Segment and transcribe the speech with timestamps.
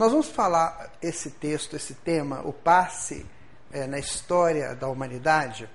[0.00, 3.26] Nós vamos falar esse texto, esse tema, o passe
[3.70, 5.68] é, na história da humanidade,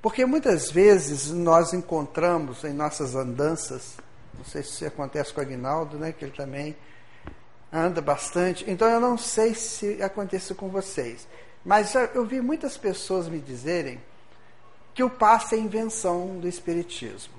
[0.00, 3.96] porque muitas vezes nós encontramos em nossas andanças,
[4.32, 6.76] não sei se acontece com o Aguinaldo, né, que ele também
[7.72, 11.26] anda bastante, então eu não sei se acontece com vocês,
[11.64, 14.00] mas eu vi muitas pessoas me dizerem
[14.94, 17.34] que o passe é invenção do Espiritismo.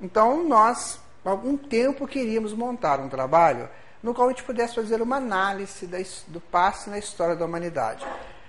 [0.00, 3.68] Então nós, algum tempo, queríamos montar um trabalho
[4.02, 5.86] no qual a gente pudesse fazer uma análise
[6.28, 8.06] do passe na história da humanidade.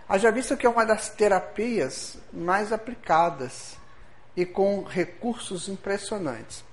[0.08, 3.78] Haja visto que é uma das terapias mais aplicadas
[4.36, 6.64] e com recursos impressionantes.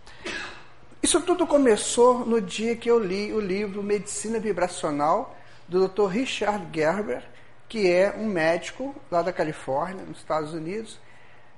[1.03, 5.37] Isso tudo começou no dia que eu li o livro Medicina Vibracional
[5.69, 6.07] do Dr.
[6.07, 7.23] Richard Gerber,
[7.69, 10.99] que é um médico lá da Califórnia, nos Estados Unidos.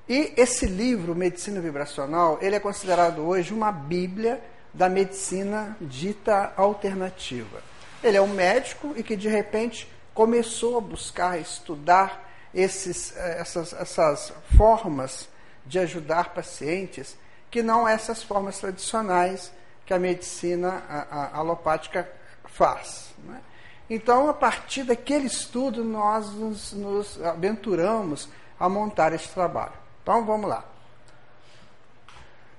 [0.09, 7.63] E esse livro, Medicina Vibracional, ele é considerado hoje uma bíblia da medicina dita alternativa.
[8.03, 13.73] Ele é um médico e que de repente começou a buscar estudar esses, eh, essas,
[13.73, 15.29] essas formas
[15.67, 17.17] de ajudar pacientes
[17.51, 19.53] que não essas formas tradicionais
[19.85, 22.09] que a medicina a, a alopática
[22.45, 23.13] faz.
[23.25, 23.41] Né?
[23.89, 29.73] Então, a partir daquele estudo, nós nos, nos aventuramos a montar esse trabalho.
[30.03, 30.65] Então, vamos lá.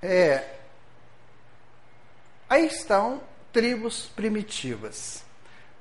[0.02, 0.44] É,
[2.52, 3.22] Aí estão
[3.54, 5.24] tribos primitivas.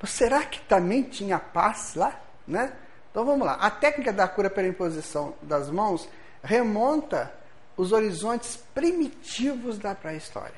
[0.05, 2.21] Será que também tinha paz lá?
[2.47, 2.73] Né?
[3.11, 3.55] Então vamos lá.
[3.55, 6.09] A técnica da cura pela imposição das mãos
[6.45, 7.35] remonta
[7.77, 10.55] os horizontes primitivos da pré-história.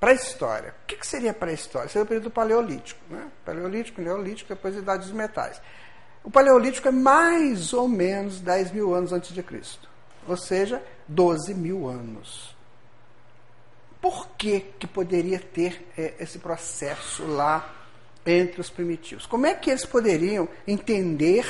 [0.00, 0.74] Pré-história.
[0.82, 1.90] O que seria pré-história?
[1.90, 2.98] Seria o período paleolítico.
[3.10, 3.28] Né?
[3.44, 5.60] Paleolítico, neolítico, depois a idade dos metais.
[6.24, 9.90] O paleolítico é mais ou menos 10 mil anos antes de Cristo.
[10.26, 12.56] Ou seja, 12 mil anos
[14.02, 17.72] por que, que poderia ter é, esse processo lá
[18.26, 19.26] entre os primitivos?
[19.26, 21.46] Como é que eles poderiam entender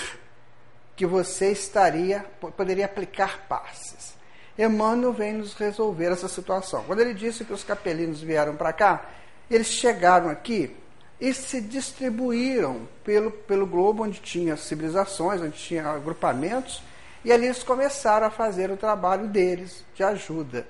[0.95, 2.21] que você estaria
[2.55, 4.13] poderia aplicar passes?
[4.59, 6.85] Emmanuel vem nos resolver essa situação.
[6.85, 9.11] Quando ele disse que os capelinos vieram para cá,
[9.51, 10.77] eles chegaram aqui
[11.19, 16.83] e se distribuíram pelo, pelo globo onde tinha civilizações, onde tinha agrupamentos,
[17.25, 20.67] e ali eles começaram a fazer o trabalho deles de ajuda.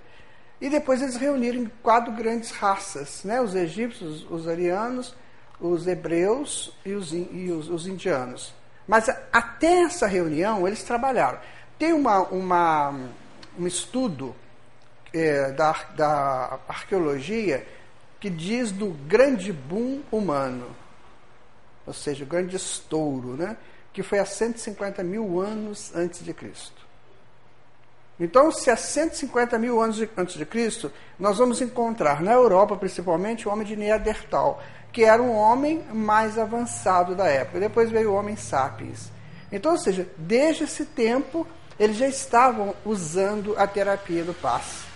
[0.63, 3.41] E depois eles reuniram quatro grandes raças, né?
[3.41, 5.13] os egípcios, os arianos,
[5.61, 8.55] os hebreus e os, e os, os indianos.
[8.87, 11.41] Mas até essa reunião eles trabalharam.
[11.77, 12.95] Tem uma, uma
[13.59, 14.37] um estudo
[15.13, 17.67] é, da, da arqueologia
[18.21, 20.69] que diz do grande boom humano,
[21.85, 23.57] ou seja, o grande estouro, né?
[23.93, 26.82] que foi há 150 mil anos antes de Cristo.
[28.21, 32.77] Então, se há 150 mil anos de, antes de Cristo, nós vamos encontrar na Europa,
[32.77, 34.63] principalmente, o homem de Neandertal,
[34.93, 37.59] que era um homem mais avançado da época.
[37.59, 39.11] Depois veio o homem sapiens.
[39.51, 41.47] Então, ou seja, desde esse tempo,
[41.79, 44.93] eles já estavam usando a terapia do passe.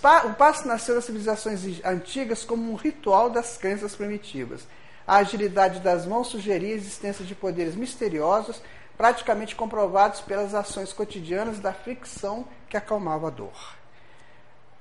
[0.00, 4.66] Pa o passe nasceu das civilizações antigas como um ritual das crenças primitivas.
[5.06, 8.60] A agilidade das mãos sugeria a existência de poderes misteriosos
[9.00, 13.74] praticamente comprovados pelas ações cotidianas da fricção que acalmava a dor.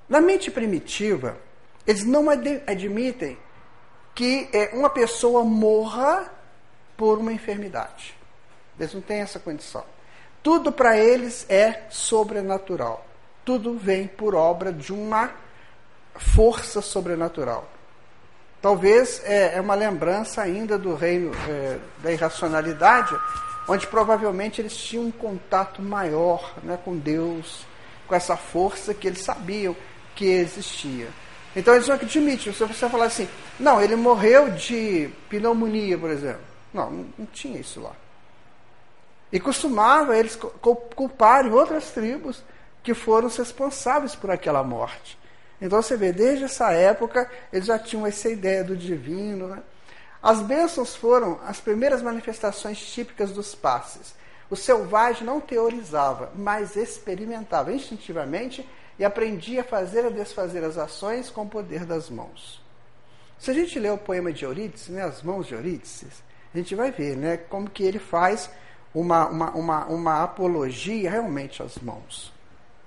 [0.09, 1.38] Na mente primitiva,
[1.88, 3.38] eles não ad admitem
[4.13, 6.30] que é, uma pessoa morra
[6.97, 8.13] por uma enfermidade.
[8.78, 9.85] Eles não têm essa condição.
[10.44, 13.07] Tudo para eles é sobrenatural.
[13.46, 15.31] Tudo vem por obra de uma
[16.18, 17.69] força sobrenatural.
[18.62, 23.18] Talvez é, é uma lembrança ainda do reino é, da irracionalidade,
[23.69, 27.66] onde provavelmente eles tinham um contato maior né, com Deus,
[28.07, 29.75] com essa força que eles sabiam
[30.16, 31.07] que existia.
[31.56, 32.52] Então eles não admitem.
[32.52, 36.41] Se você falar assim, não, ele morreu de pneumonia, por exemplo.
[36.74, 37.94] Não, não tinha isso lá.
[39.31, 40.36] E costumava eles
[40.95, 42.44] culparem outras tribos
[42.81, 45.18] que foram os responsáveis por aquela morte.
[45.62, 49.48] Então você vê, desde essa época, eles já tinham essa ideia do divino.
[49.48, 49.62] Né?
[50.21, 54.13] As bênçãos foram as primeiras manifestações típicas dos passes.
[54.50, 58.68] O selvagem não teorizava, mas experimentava instintivamente
[58.98, 62.62] e aprendia a fazer e desfazer as ações com o poder das mãos.
[63.39, 66.07] Se a gente ler o poema de Eurídice, né, As Mãos de Eurídice,
[66.54, 68.50] a gente vai ver né, como que ele faz
[68.94, 72.33] uma, uma, uma, uma apologia realmente às mãos.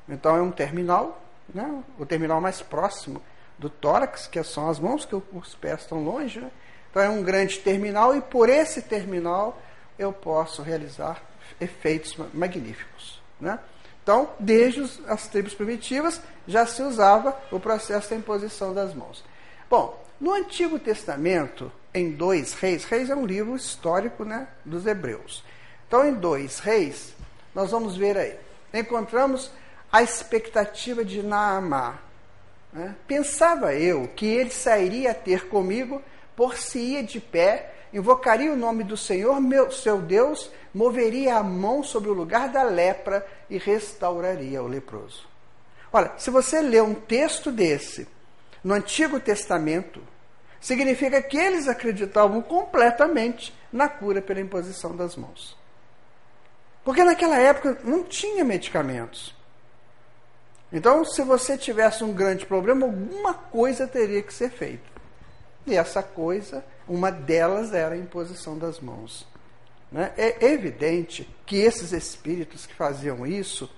[0.06, 1.22] Então é um terminal,
[1.54, 3.22] né, o terminal mais próximo
[3.58, 6.50] do tórax, que são as mãos, que os pés estão longe, né,
[6.92, 9.60] então é um grande terminal e por esse terminal
[9.98, 11.22] eu posso realizar
[11.58, 13.20] efeitos magníficos.
[13.40, 13.58] Né?
[14.02, 19.24] Então, desde as tribos primitivas já se usava o processo da imposição das mãos.
[19.70, 25.42] Bom, no Antigo Testamento, em dois reis, reis é um livro histórico né, dos hebreus.
[25.88, 27.14] Então, em dois reis,
[27.54, 28.36] nós vamos ver aí,
[28.74, 29.50] encontramos
[29.90, 31.98] a expectativa de Naamá.
[32.72, 32.94] Né?
[33.06, 36.02] Pensava eu que ele sairia a ter comigo,
[36.36, 41.42] por se ia de pé, invocaria o nome do Senhor, meu, seu Deus, moveria a
[41.42, 45.28] mão sobre o lugar da lepra e restauraria o leproso.
[45.92, 48.08] Olha, se você lê um texto desse
[48.64, 50.02] no Antigo Testamento,
[50.60, 55.58] significa que eles acreditavam completamente na cura pela imposição das mãos.
[56.84, 59.34] Porque naquela época não tinha medicamentos.
[60.72, 64.91] Então, se você tivesse um grande problema, alguma coisa teria que ser feita.
[65.66, 69.26] E essa coisa, uma delas era a imposição das mãos.
[69.90, 70.12] Né?
[70.16, 73.70] É evidente que esses espíritos que faziam isso,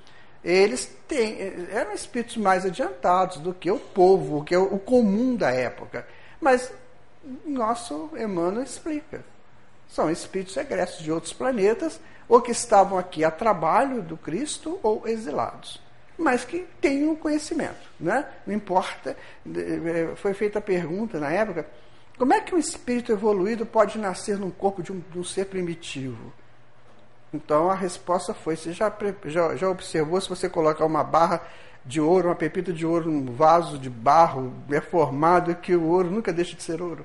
[0.42, 1.38] eles têm,
[1.70, 6.06] eram espíritos mais adiantados do que o povo, que é o comum da época.
[6.40, 6.72] Mas
[7.44, 9.24] nosso Emmanuel explica.
[9.88, 15.06] São espíritos egressos de outros planetas, ou que estavam aqui a trabalho do Cristo, ou
[15.06, 15.80] exilados.
[16.16, 17.88] Mas que têm um conhecimento.
[17.98, 18.24] Né?
[18.46, 19.16] Não importa.
[19.46, 21.66] É, foi feita a pergunta na época:
[22.16, 25.46] como é que um espírito evoluído pode nascer num corpo de um, de um ser
[25.46, 26.32] primitivo?
[27.32, 28.92] Então a resposta foi: você já,
[29.24, 31.42] já, já observou se você colocar uma barra
[31.84, 36.10] de ouro, uma pepita de ouro num vaso de barro é formado que o ouro
[36.10, 37.04] nunca deixa de ser ouro?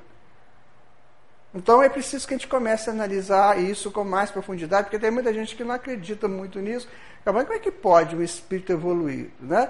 [1.53, 5.09] Então é preciso que a gente comece a analisar isso com mais profundidade, porque tem
[5.09, 6.87] muita gente que não acredita muito nisso.
[7.25, 9.31] Mas como é que pode um espírito evoluir?
[9.39, 9.69] Né?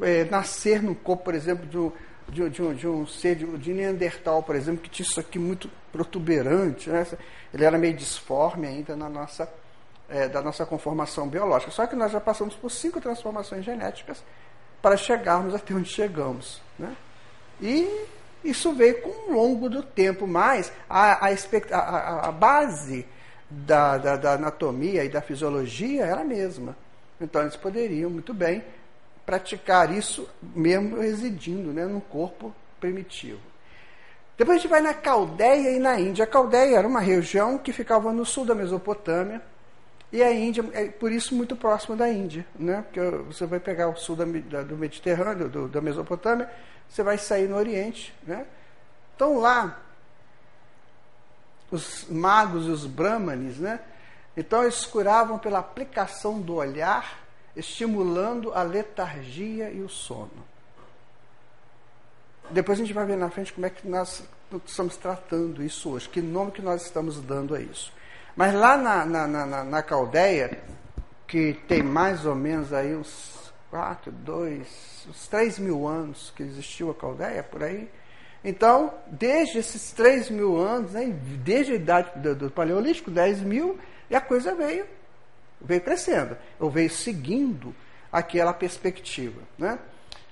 [0.00, 1.92] É, nascer no corpo, por exemplo, de um,
[2.28, 5.38] de, de, um, de um ser de, de, Neandertal, por exemplo, que tinha isso aqui
[5.38, 6.88] muito protuberante.
[6.88, 7.06] Né?
[7.52, 9.52] Ele era meio disforme ainda na nossa,
[10.08, 11.72] é, da nossa conformação biológica.
[11.72, 14.22] Só que nós já passamos por cinco transformações genéticas
[14.80, 16.60] para chegarmos até onde chegamos.
[16.78, 16.94] Né?
[17.60, 18.06] E
[18.50, 21.34] isso veio com o longo do tempo, mas a, a,
[21.72, 23.06] a, a base
[23.48, 26.76] da, da, da, anatomia e da fisiologia era a mesma.
[27.20, 28.64] Então eles poderiam muito bem
[29.24, 33.40] praticar isso mesmo residindo né, no corpo primitivo.
[34.36, 36.24] Depois a gente vai na Caldeia e na Índia.
[36.24, 39.40] A Caldeia era uma região que ficava no sul da Mesopotâmia,
[40.12, 42.82] e a Índia é por isso muito próximo da Índia, né?
[42.82, 46.48] Porque você vai pegar o sul da, do Mediterrâneo, do, da Mesopotâmia,
[46.88, 48.46] você vai sair no Oriente, né?
[49.14, 49.80] Então lá
[51.70, 53.80] os magos e os brahmanes, né?
[54.36, 57.18] Então eles curavam pela aplicação do olhar,
[57.54, 60.44] estimulando a letargia e o sono.
[62.50, 64.22] Depois a gente vai ver na frente como é que nós
[64.64, 67.92] estamos tratando isso hoje, que nome que nós estamos dando a isso.
[68.36, 70.62] Mas lá na, na, na, na Caldeia,
[71.26, 73.35] que tem mais ou menos aí uns
[73.70, 77.88] quatro, dois, uns três mil anos que existiu a Caldeia, por aí.
[78.44, 81.06] Então, desde esses três mil anos, né,
[81.44, 83.78] desde a idade do, do Paleolítico, dez mil,
[84.08, 84.86] e a coisa veio,
[85.60, 87.74] veio crescendo, ou veio seguindo
[88.12, 89.40] aquela perspectiva.
[89.58, 89.78] Né?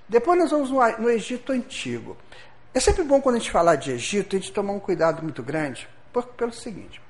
[0.07, 2.15] Depois nós vamos no, no Egito Antigo.
[2.73, 5.43] É sempre bom quando a gente falar de Egito, a gente tomar um cuidado muito
[5.43, 7.01] grande, por, pelo seguinte.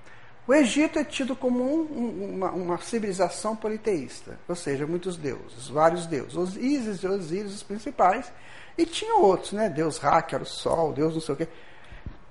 [0.48, 6.06] O Egito é tido como um, uma, uma, civilização politeísta, ou seja, muitos deuses, vários
[6.06, 6.36] deuses.
[6.36, 8.32] Os Ísis e Osíris, os principais,
[8.78, 9.70] e tinha outros, né?
[9.70, 11.48] Deus Ra, que era o Sol, Deus não sei o quê.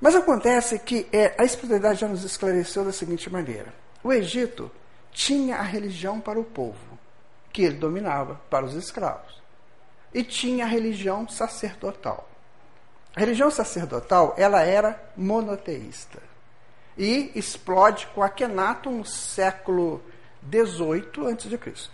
[0.01, 4.71] Mas acontece que é, a espiritualidade já nos esclareceu da seguinte maneira: o Egito
[5.11, 6.99] tinha a religião para o povo,
[7.53, 9.43] que ele dominava para os escravos,
[10.13, 12.29] e tinha a religião sacerdotal.
[13.17, 16.34] A religião sacerdotal ela era monoteísta
[16.97, 20.03] e explode com Akhenaton no século
[20.49, 21.91] XVIII a.C.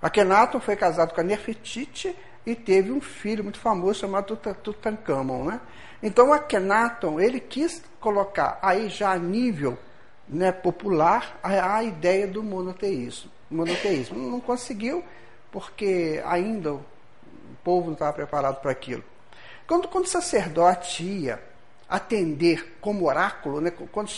[0.00, 2.16] Akhenaton foi casado com a Nefertiti
[2.46, 5.44] e teve um filho muito famoso chamado Tutankhamon.
[5.44, 5.60] Né?
[6.02, 9.78] Então Akhenaton ele quis colocar aí já a nível
[10.26, 13.30] né, popular a, a, ideia do monoteísmo.
[13.50, 14.30] monoteísmo.
[14.30, 15.04] Não conseguiu
[15.52, 16.84] porque ainda o
[17.62, 19.04] povo não estava preparado para aquilo.
[19.66, 21.49] Quando, quando o sacerdote ia
[21.90, 23.72] atender como oráculo, né?
[23.90, 24.08] quando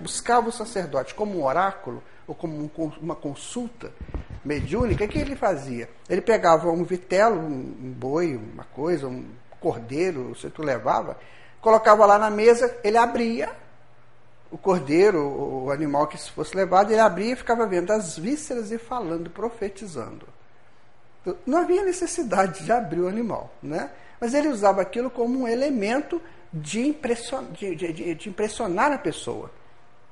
[0.00, 3.92] buscava o sacerdote como um oráculo, ou como uma consulta
[4.42, 5.90] mediúnica, o que ele fazia?
[6.08, 9.26] Ele pegava um vitelo, um boi, uma coisa, um
[9.60, 11.18] cordeiro, se tu levava,
[11.60, 13.50] colocava lá na mesa, ele abria
[14.50, 18.78] o cordeiro, o animal que fosse levado, ele abria e ficava vendo as vísceras e
[18.78, 20.26] falando, profetizando.
[21.46, 23.90] Não havia necessidade de abrir o animal, né?
[24.18, 26.20] mas ele usava aquilo como um elemento
[26.52, 29.50] de, impression, de, de, de impressionar a pessoa,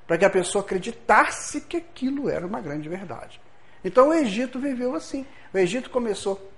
[0.06, 3.40] para que a pessoa acreditasse que aquilo era uma grande verdade.
[3.84, 5.26] Então o Egito viveu assim.
[5.52, 6.50] O Egito começou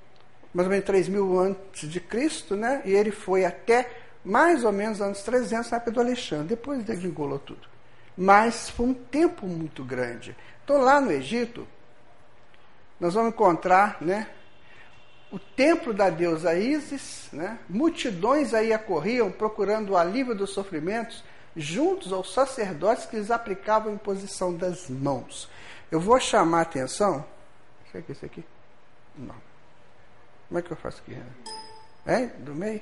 [0.53, 2.83] mais ou menos 3 mil antes de Cristo, né?
[2.85, 3.89] e ele foi até
[4.25, 7.69] mais ou menos anos 300, na época do Alexandre, depois degringolou tudo.
[8.17, 10.37] Mas foi um tempo muito grande.
[10.65, 11.67] Então, lá no Egito,
[12.99, 14.29] nós vamos encontrar né,
[15.31, 21.23] o templo da deusa Isis, né, multidões aí acorriam procurando o alívio dos sofrimentos,
[21.57, 25.49] juntos aos sacerdotes que lhes aplicavam a imposição das mãos.
[25.91, 27.25] Eu vou chamar a atenção.
[27.91, 28.45] Será que é esse aqui?
[29.17, 29.35] Não.
[30.49, 31.17] Como é que eu faço aqui?
[32.07, 32.27] É?
[32.27, 32.81] Do meio?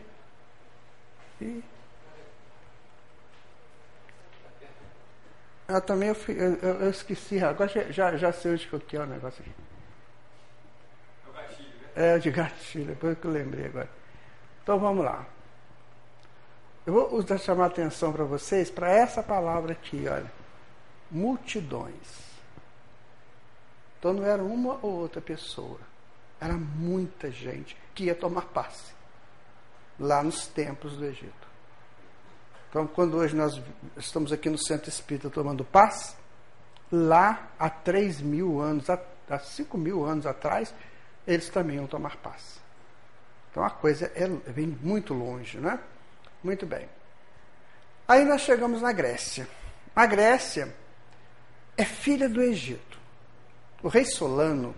[1.41, 1.63] E...
[5.69, 6.17] Eu também eu,
[6.63, 9.68] eu, eu esqueci, agora já, já, já sei onde que é o negócio aqui.
[11.99, 13.91] É de gatilho, depois que eu lembrei agora.
[14.63, 15.27] Então vamos lá.
[16.87, 20.31] Eu vou chamar a atenção para vocês para essa palavra aqui, olha.
[21.11, 22.29] Multidões.
[23.99, 25.81] Então não era uma ou outra pessoa.
[26.41, 28.93] Era muita gente que ia tomar passe
[29.99, 31.49] lá nos templos do Egito.
[32.71, 33.61] Então, quando hoje nós
[33.97, 36.17] estamos aqui no Centro Espírita tomando paz,
[36.93, 40.73] lá há 3 mil anos, há 5 mil anos atrás,
[41.29, 42.59] eles também iam tomar paz.
[43.51, 45.79] Então a coisa é, vem muito longe, né?
[46.43, 46.89] Muito bem.
[48.09, 49.47] Aí nós chegamos na Grécia.
[49.95, 50.75] A Grécia
[51.77, 52.99] é filha do Egito.
[53.83, 54.75] O rei Solano,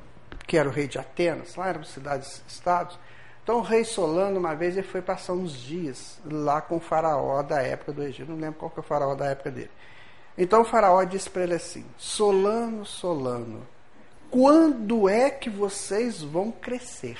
[0.46, 2.98] que era o rei de Atenas, lá eram cidades-estados,
[3.42, 7.42] então o rei Solano, uma vez, ele foi passar uns dias lá com o faraó
[7.42, 8.30] da época do Egito.
[8.30, 9.70] Não lembro qual que é o faraó da época dele.
[10.36, 13.66] Então o faraó disse para ele assim: Solano, Solano,
[14.30, 17.18] quando é que vocês vão crescer?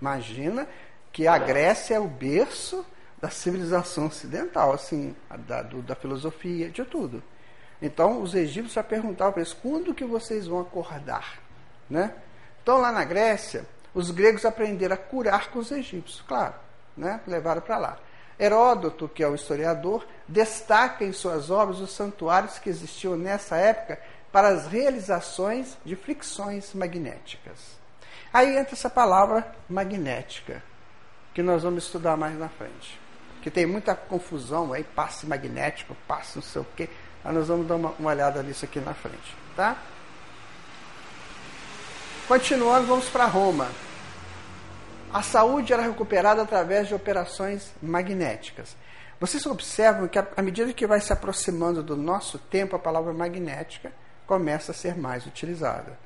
[0.00, 0.66] Imagina
[1.12, 2.84] que a Grécia é o berço
[3.20, 5.14] da civilização ocidental, assim,
[5.46, 7.22] da, do, da filosofia, de tudo.
[7.80, 11.38] Então os egípcios já perguntavam para eles: quando que vocês vão acordar?
[11.88, 12.12] Né?
[12.62, 13.64] Então lá na Grécia,
[13.94, 16.54] os gregos aprenderam a curar com os egípcios, claro,
[16.96, 17.20] né?
[17.26, 17.98] levaram para lá.
[18.38, 24.00] Heródoto, que é o historiador, destaca em suas obras os santuários que existiam nessa época
[24.34, 27.78] para as realizações de fricções magnéticas.
[28.32, 30.60] Aí entra essa palavra magnética,
[31.32, 32.98] que nós vamos estudar mais na frente.
[33.42, 36.90] Que tem muita confusão aí, passe magnético, passe não sei o quê.
[37.24, 39.78] Aí nós vamos dar uma, uma olhada nisso aqui na frente, tá?
[42.26, 43.68] Continuando, vamos para Roma.
[45.12, 48.76] A saúde era recuperada através de operações magnéticas.
[49.20, 53.92] Vocês observam que, à medida que vai se aproximando do nosso tempo, a palavra magnética
[54.26, 55.98] começa a ser mais utilizada.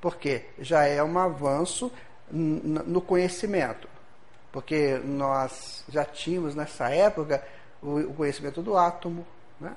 [0.00, 1.90] Porque já é um avanço
[2.30, 3.88] no conhecimento.
[4.52, 7.44] Porque nós já tínhamos nessa época
[7.82, 9.26] o conhecimento do átomo,
[9.60, 9.74] né?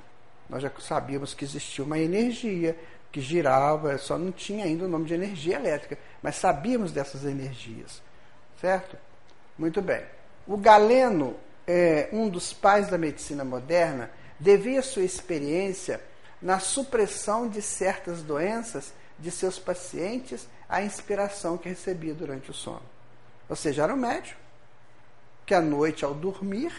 [0.50, 2.78] nós já sabíamos que existia uma energia,
[3.12, 8.02] que girava, só não tinha ainda o nome de energia elétrica, mas sabíamos dessas energias,
[8.62, 8.98] certo?
[9.58, 10.04] Muito bem.
[10.46, 16.00] O Galeno, é, um dos pais da medicina moderna, devia sua experiência
[16.42, 22.84] na supressão de certas doenças de seus pacientes à inspiração que recebia durante o sono.
[23.50, 24.40] Ou seja, era um médico
[25.46, 26.74] que à noite, ao dormir,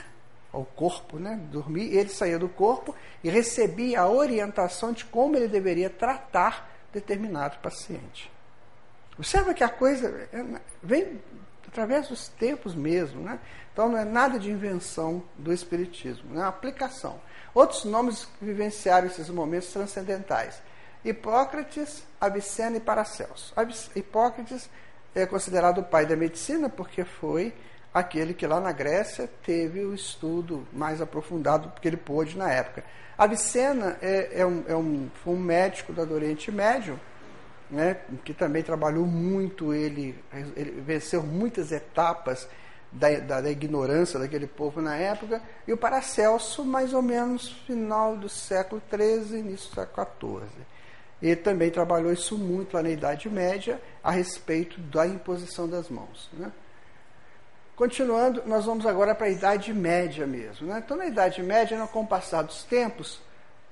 [0.52, 1.40] ao corpo, né?
[1.50, 7.58] Dormir, ele saía do corpo e recebia a orientação de como ele deveria tratar determinado
[7.58, 8.30] paciente.
[9.16, 11.20] Observa que a coisa é, vem
[11.66, 13.38] através dos tempos mesmo, né?
[13.72, 17.20] Então não é nada de invenção do espiritismo, é uma aplicação.
[17.58, 20.62] Outros nomes que vivenciaram esses momentos transcendentais:
[21.04, 23.52] Hipócrates, Avicena e Paracelso.
[23.96, 24.70] Hipócrates
[25.12, 27.52] é considerado o pai da medicina porque foi
[27.92, 32.84] aquele que lá na Grécia teve o estudo mais aprofundado que ele pôde na época.
[33.18, 37.00] Avicena é, é, um, é um, foi um médico do Oriente Médio,
[37.68, 40.16] né, que também trabalhou muito, ele,
[40.54, 42.48] ele venceu muitas etapas
[42.90, 48.16] da, da, da, ignorância daquele povo na época, e o Paracelso, mais ou menos final
[48.16, 50.66] do século XIII, início do século XIV.
[51.20, 56.30] Ele também trabalhou isso muito lá na Idade Média, a respeito da imposição das mãos.
[56.32, 56.50] Né?
[57.74, 60.68] Continuando, nós vamos agora para a Idade Média mesmo.
[60.68, 60.82] Né?
[60.84, 63.20] Então, na Idade Média, com o passar dos tempos,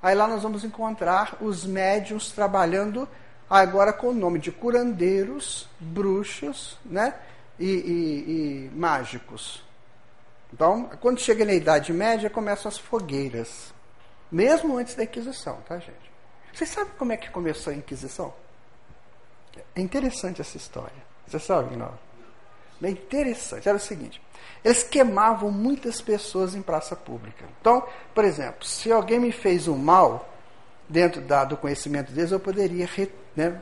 [0.02, 3.08] aí lá nós vamos encontrar os médiums trabalhando
[3.48, 7.14] agora com o nome de curandeiros, bruxos né?
[7.58, 9.64] E, e, e mágicos.
[10.52, 13.74] Então, quando chega na Idade Média, começam as fogueiras.
[14.30, 16.12] Mesmo antes da Inquisição, tá, gente?
[16.52, 18.32] Vocês sabem como é que começou a Inquisição?
[19.74, 21.04] É interessante essa história.
[21.26, 21.92] Você sabe, não?
[22.80, 23.68] Bem interessante.
[23.68, 24.20] Era o seguinte:
[24.64, 27.44] eles queimavam muitas pessoas em praça pública.
[27.60, 30.28] Então, por exemplo, se alguém me fez um mal,
[30.88, 32.88] dentro da, do conhecimento deles, eu poderia
[33.34, 33.60] né,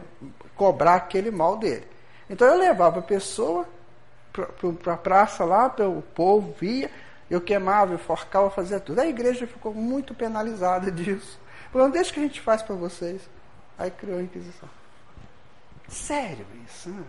[0.57, 1.87] cobrar aquele mal dele.
[2.29, 3.67] Então eu levava a pessoa
[4.83, 6.91] para a praça lá, o povo via,
[7.31, 9.01] eu queimava, eu forcava, fazia tudo.
[9.01, 11.39] A igreja ficou muito penalizada disso.
[11.73, 13.23] Falou, deixa que a gente faz para vocês.
[13.79, 14.69] Aí criou a Inquisição.
[15.89, 16.89] Sério isso?
[16.89, 17.05] Né?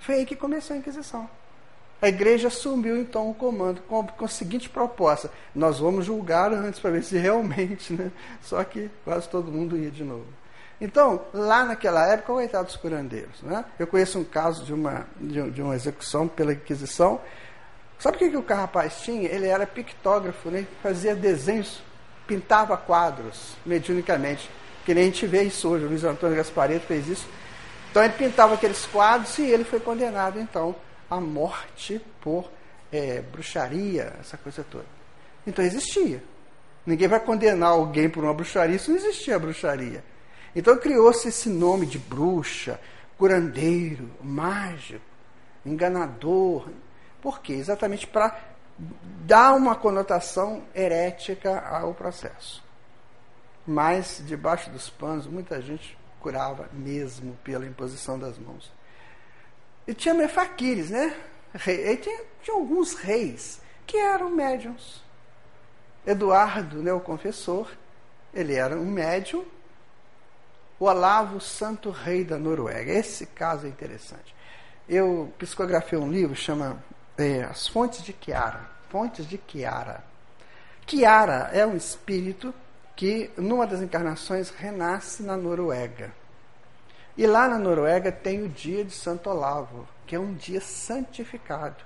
[0.00, 1.28] Foi aí que começou a Inquisição.
[2.02, 6.80] A igreja assumiu então o comando com, com a seguinte proposta: nós vamos julgar antes
[6.80, 8.10] para ver se realmente, né?
[8.40, 10.26] Só que quase todo mundo ia de novo.
[10.80, 13.42] Então, lá naquela época, coitado dos curandeiros.
[13.42, 13.64] Né?
[13.78, 17.20] Eu conheço um caso de uma, de, de uma execução pela Inquisição.
[17.98, 19.28] Sabe o que, que o rapaz tinha?
[19.28, 20.66] Ele era pictógrafo, né?
[20.82, 21.82] fazia desenhos,
[22.26, 24.50] pintava quadros mediunicamente.
[24.86, 25.84] Que nem a gente vê isso hoje.
[25.84, 27.28] O Luiz Antônio Gaspareto fez isso.
[27.90, 30.74] Então ele pintava aqueles quadros e ele foi condenado, então,
[31.10, 32.48] à morte por
[32.92, 34.86] é, bruxaria, essa coisa toda.
[35.46, 36.22] Então existia.
[36.86, 40.04] Ninguém vai condenar alguém por uma bruxaria, isso não existia bruxaria.
[40.54, 42.80] Então criou-se esse nome de bruxa,
[43.16, 45.04] curandeiro, mágico,
[45.64, 46.68] enganador.
[47.20, 47.52] Por quê?
[47.52, 48.38] Exatamente para
[48.78, 52.64] dar uma conotação herética ao processo.
[53.66, 58.72] Mas, debaixo dos panos, muita gente curava mesmo pela imposição das mãos.
[59.86, 61.16] E tinha mefaquires, né?
[61.54, 65.02] E tinha, tinha alguns reis que eram médiums.
[66.06, 67.70] Eduardo, né, o confessor,
[68.32, 69.44] ele era um médium
[70.82, 72.90] Olavo, santo rei da Noruega.
[72.90, 74.34] Esse caso é interessante.
[74.88, 76.82] Eu psicografei um livro chama
[77.18, 78.66] é, As Fontes de Kiara.
[78.88, 80.02] Fontes de Kiara.
[80.86, 82.54] Kiara é um espírito
[82.96, 86.12] que, numa das encarnações, renasce na Noruega.
[87.14, 91.84] E lá na Noruega tem o dia de Santo Olavo, que é um dia santificado.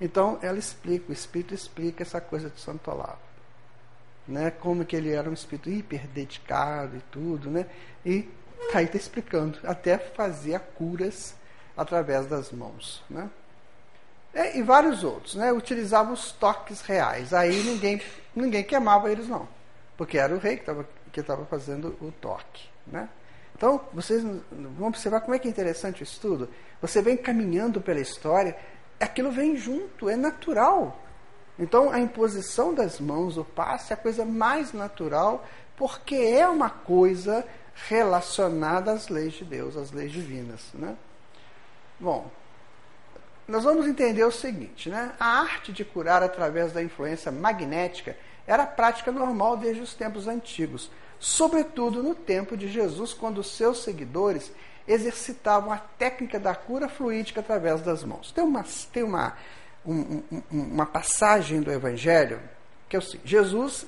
[0.00, 3.25] Então ela explica, o espírito explica essa coisa de Santo Olavo
[4.26, 4.50] né?
[4.50, 7.66] Como que ele era um espírito hiper dedicado e tudo, né?
[8.04, 8.22] E
[8.72, 11.34] tá aí está explicando, até fazia curas
[11.76, 13.30] através das mãos, né?
[14.34, 15.52] E, e vários outros, né?
[15.52, 17.32] Utilizavam os toques reais.
[17.32, 18.00] Aí ninguém,
[18.34, 19.48] ninguém queimava eles não,
[19.96, 23.08] porque era o rei que estava que estava fazendo o toque, né?
[23.56, 26.46] Então, vocês vão observar como é que é interessante o estudo.
[26.82, 28.54] Você vem caminhando pela história,
[29.00, 31.00] aquilo vem junto, é natural.
[31.58, 36.68] Então, a imposição das mãos, o passe, é a coisa mais natural, porque é uma
[36.68, 37.46] coisa
[37.88, 40.60] relacionada às leis de Deus, às leis divinas.
[40.74, 40.96] Né?
[41.98, 42.30] Bom,
[43.48, 45.12] nós vamos entender o seguinte: né?
[45.18, 48.16] a arte de curar através da influência magnética
[48.46, 54.52] era prática normal desde os tempos antigos, sobretudo no tempo de Jesus, quando seus seguidores
[54.86, 58.30] exercitavam a técnica da cura fluídica através das mãos.
[58.30, 59.36] Tem uma, tem uma
[59.86, 62.40] um, um, uma passagem do Evangelho
[62.88, 63.86] que é seguinte: Jesus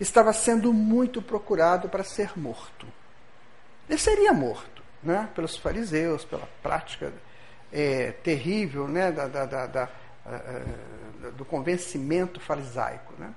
[0.00, 2.86] estava sendo muito procurado para ser morto.
[3.88, 7.12] Ele seria morto, né, pelos fariseus, pela prática
[7.72, 9.90] é, terrível, né, da, da, da, da
[10.26, 13.34] uh, do convencimento farisaico, né.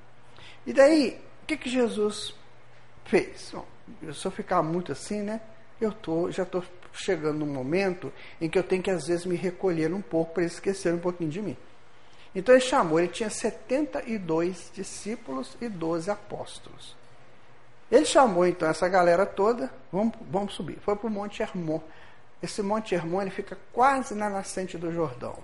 [0.65, 2.33] E daí, o que, que Jesus
[3.05, 3.51] fez?
[3.53, 3.65] Bom,
[4.13, 5.41] se eu ficar muito assim, né,
[5.79, 9.35] eu tô, já estou chegando num momento em que eu tenho que às vezes me
[9.35, 11.57] recolher um pouco para esquecer um pouquinho de mim.
[12.37, 16.95] Então ele chamou, ele tinha 72 discípulos e 12 apóstolos.
[17.91, 20.77] Ele chamou então essa galera toda, vamos, vamos subir.
[20.81, 21.81] Foi para o Monte Hermon.
[22.39, 25.35] Esse Monte Hermon ele fica quase na nascente do Jordão.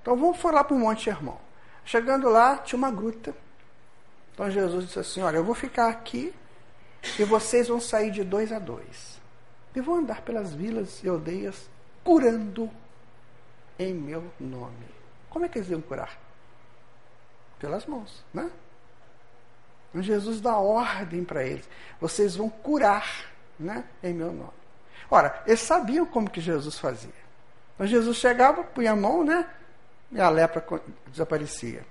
[0.00, 1.36] Então vamos lá para o Monte Hermon.
[1.84, 3.34] Chegando lá, tinha uma gruta.
[4.32, 6.32] Então Jesus disse assim: Olha, eu vou ficar aqui
[7.18, 9.20] e vocês vão sair de dois a dois.
[9.76, 11.68] E vou andar pelas vilas e aldeias
[12.02, 12.70] curando
[13.78, 15.03] em meu nome.
[15.34, 16.16] Como é que eles iam curar?
[17.58, 18.48] Pelas mãos, né?
[19.90, 21.68] Então Jesus dá ordem para eles:
[22.00, 24.52] vocês vão curar, né, em meu nome.
[25.10, 27.10] Ora, eles sabiam como que Jesus fazia.
[27.74, 29.44] Então Jesus chegava, punha a mão, né,
[30.12, 30.64] e a lepra
[31.08, 31.84] desaparecia.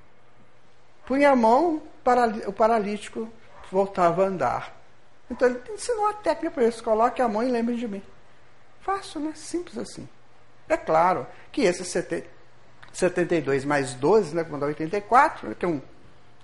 [1.06, 1.84] Punha a mão,
[2.48, 3.30] o paralítico
[3.70, 4.74] voltava a andar.
[5.30, 8.04] Então ele ensinou a técnica para eles: coloque a mão e lembre de mim.
[8.80, 9.34] Fácil, né?
[9.36, 10.08] Simples assim.
[10.70, 11.90] É claro que esses
[12.94, 15.82] 72 mais 12, né, vão dar 84, né, que é um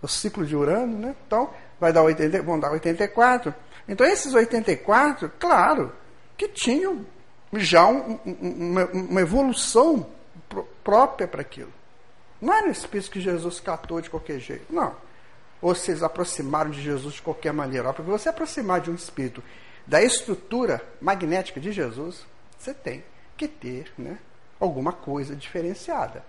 [0.01, 1.15] o ciclo de Urano, né?
[1.27, 3.53] Então, vai dar 80, vão dar 84.
[3.88, 5.91] Então, esses 84, claro,
[6.38, 7.05] que tinham
[7.53, 10.05] já um, um, uma, uma, evolução
[10.47, 11.71] pr própria para aquilo.
[12.41, 14.95] Não era o espírito que Jesus catou de qualquer jeito, não.
[15.62, 17.91] Ou eles aproximaram de Jesus de qualquer maneira.
[17.91, 19.43] Porque você aproximar de um espírito
[19.85, 22.25] da estrutura magnética de Jesus,
[22.57, 23.03] você tem
[23.35, 24.17] que ter né,
[24.59, 26.23] alguma coisa diferenciada.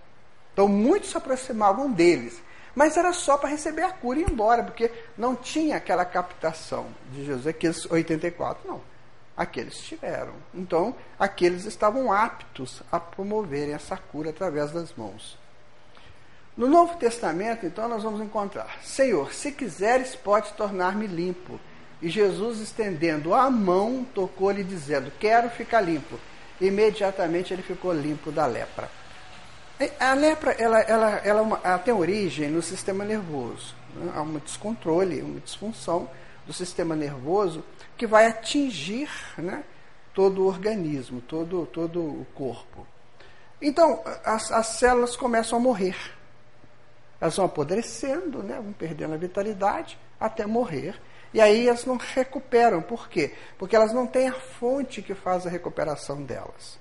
[0.53, 2.41] Então muitos se aproximavam deles,
[2.75, 6.87] mas era só para receber a cura e ir embora, porque não tinha aquela captação
[7.11, 8.81] de Jesus, aqueles 84, não.
[9.35, 10.33] Aqueles tiveram.
[10.53, 15.37] Então, aqueles estavam aptos a promoverem essa cura através das mãos.
[16.55, 21.59] No Novo Testamento, então, nós vamos encontrar: Senhor, se quiseres, pode tornar-me limpo.
[22.01, 26.19] E Jesus, estendendo a mão, tocou-lhe, dizendo: Quero ficar limpo.
[26.59, 28.89] Imediatamente ele ficou limpo da lepra.
[29.99, 33.75] A lepra ela, ela, ela, ela tem origem no sistema nervoso.
[33.95, 34.11] Né?
[34.15, 36.09] Há um descontrole, uma disfunção
[36.45, 37.63] do sistema nervoso
[37.97, 39.63] que vai atingir né,
[40.13, 42.85] todo o organismo, todo, todo o corpo.
[43.61, 45.95] Então, as, as células começam a morrer.
[47.19, 50.99] Elas vão apodrecendo, né, vão perdendo a vitalidade até morrer.
[51.33, 52.81] E aí elas não recuperam.
[52.81, 53.35] Por quê?
[53.57, 56.80] Porque elas não têm a fonte que faz a recuperação delas.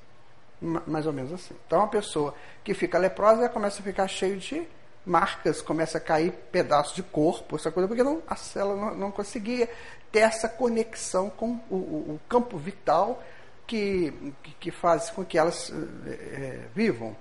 [0.61, 1.55] Mais ou menos assim.
[1.67, 4.67] Então, uma pessoa que fica leprosa começa a ficar cheio de
[5.05, 9.11] marcas, começa a cair pedaços de corpo, essa coisa, porque não, a célula não, não
[9.11, 9.69] conseguia
[10.13, 13.23] ter essa conexão com o, o, campo vital
[13.67, 15.73] que, que, que, faz com que elas
[16.07, 17.17] é, vivam.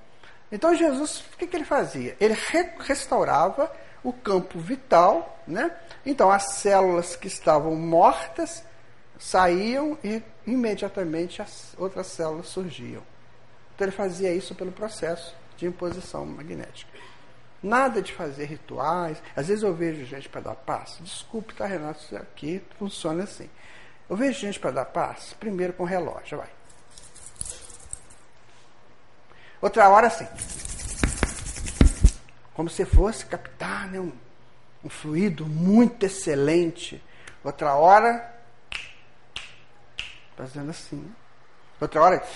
[0.52, 2.17] Então Jesus, o que, que ele fazia?
[2.19, 3.71] Ele re, restaurava
[4.04, 5.71] o campo vital, né?
[6.06, 8.63] Então as células que estavam mortas
[9.19, 13.04] saíam e imediatamente as outras células surgiam.
[13.80, 16.92] Então ele fazia isso pelo processo de imposição magnética.
[17.63, 19.24] Nada de fazer rituais.
[19.34, 21.02] Às vezes eu vejo gente para dar passo.
[21.02, 22.02] Desculpe, tá, Renato?
[22.02, 23.50] Isso aqui funciona assim.
[24.10, 26.50] Eu vejo gente para dar passo, primeiro com relógio, vai.
[29.62, 30.28] Outra hora assim.
[32.54, 34.12] Como se fosse captar né, um,
[34.84, 37.02] um fluido muito excelente.
[37.46, 38.30] Outra hora,
[40.36, 41.10] fazendo assim.
[41.80, 42.28] Outra hora,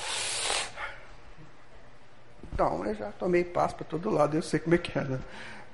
[2.53, 5.03] então, eu já tomei passo para todo lado, eu sei como é que é.
[5.03, 5.19] Né?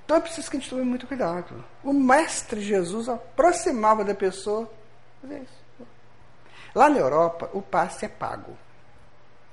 [0.05, 1.63] Então é preciso que a gente tome muito cuidado.
[1.83, 4.69] O Mestre Jesus aproximava da pessoa.
[6.73, 8.57] Lá na Europa, o passe é pago.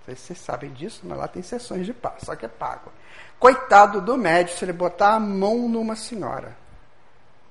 [0.06, 2.92] Vocês sabem disso, mas lá tem sessões de passe, só que é pago.
[3.40, 6.56] Coitado do médico se ele botar a mão numa senhora.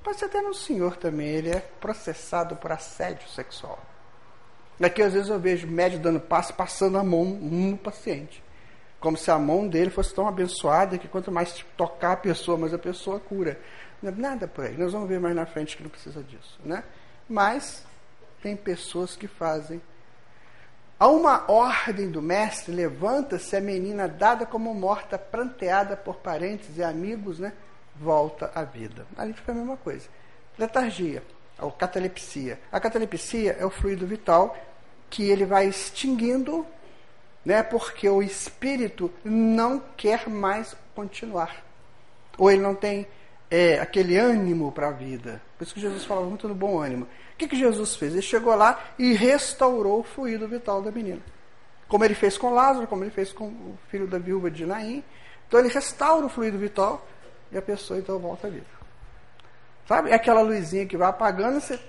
[0.01, 3.77] Pode ser até no senhor também, ele é processado por assédio sexual.
[4.79, 8.44] Daqui às vezes eu vejo médico dando passe, passando a mão no paciente
[8.99, 12.73] como se a mão dele fosse tão abençoada que quanto mais tocar a pessoa, mais
[12.73, 13.59] a pessoa cura.
[14.01, 14.77] Nada por aí.
[14.77, 16.59] Nós vamos ver mais na frente que não precisa disso.
[16.63, 16.83] Né?
[17.27, 17.83] Mas
[18.41, 19.81] tem pessoas que fazem.
[20.99, 26.83] A uma ordem do mestre, levanta-se a menina dada como morta, pranteada por parentes e
[26.83, 27.53] amigos, né?
[27.95, 29.05] volta à vida.
[29.17, 30.07] Ali fica a mesma coisa.
[30.57, 31.23] Letargia,
[31.59, 32.59] ou catalepsia.
[32.71, 34.55] A catalepsia é o fluido vital
[35.09, 36.65] que ele vai extinguindo
[37.45, 37.61] né?
[37.61, 41.63] porque o espírito não quer mais continuar.
[42.37, 43.07] Ou ele não tem
[43.49, 45.41] é, aquele ânimo para a vida.
[45.57, 47.05] Por isso que Jesus falava muito do bom ânimo.
[47.05, 48.13] O que, que Jesus fez?
[48.13, 51.21] Ele chegou lá e restaurou o fluido vital da menina.
[51.87, 55.03] Como ele fez com Lázaro, como ele fez com o filho da viúva de Naim.
[55.47, 57.05] Então ele restaura o fluido vital
[57.51, 58.65] e a pessoa então volta à vida.
[59.87, 60.09] Sabe?
[60.09, 61.79] É aquela luzinha que vai apagando, você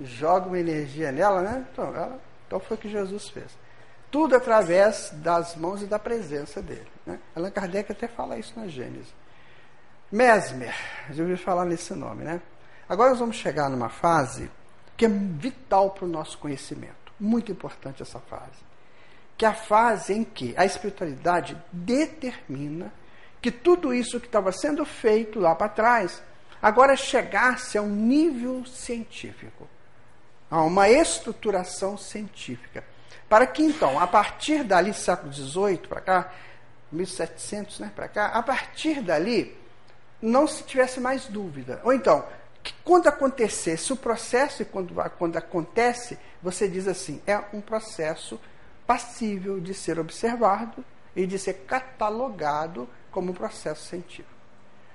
[0.00, 1.66] joga uma energia nela, né?
[1.72, 3.56] Então, ela, então foi o que Jesus fez.
[4.16, 6.88] Tudo através das mãos e da presença dele.
[7.04, 7.20] Né?
[7.34, 9.12] Allan Kardec até fala isso na Gênesis.
[10.10, 10.74] Mesmer,
[11.10, 12.40] já ouviu falar nesse nome, né?
[12.88, 14.50] Agora nós vamos chegar numa fase
[14.96, 17.12] que é vital para o nosso conhecimento.
[17.20, 18.64] Muito importante essa fase.
[19.36, 22.90] Que é a fase em que a espiritualidade determina
[23.42, 26.22] que tudo isso que estava sendo feito lá para trás
[26.62, 29.68] agora chegasse a um nível científico,
[30.50, 32.82] a uma estruturação científica
[33.28, 36.32] para que então, a partir dali, século XVIII para cá,
[36.92, 39.56] 1700 né, para cá, a partir dali,
[40.22, 41.80] não se tivesse mais dúvida.
[41.84, 42.24] Ou então,
[42.62, 48.40] que quando acontecesse o processo, e quando, quando acontece, você diz assim: é um processo
[48.86, 50.84] passível de ser observado
[51.14, 54.36] e de ser catalogado como um processo científico.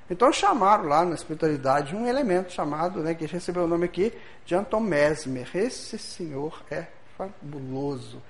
[0.09, 4.13] Então chamaram lá na espiritualidade um elemento chamado, né, que recebeu o nome aqui,
[4.45, 5.49] de Anton Mesmer.
[5.55, 6.87] Esse senhor é
[7.27, 8.21] fabuloso.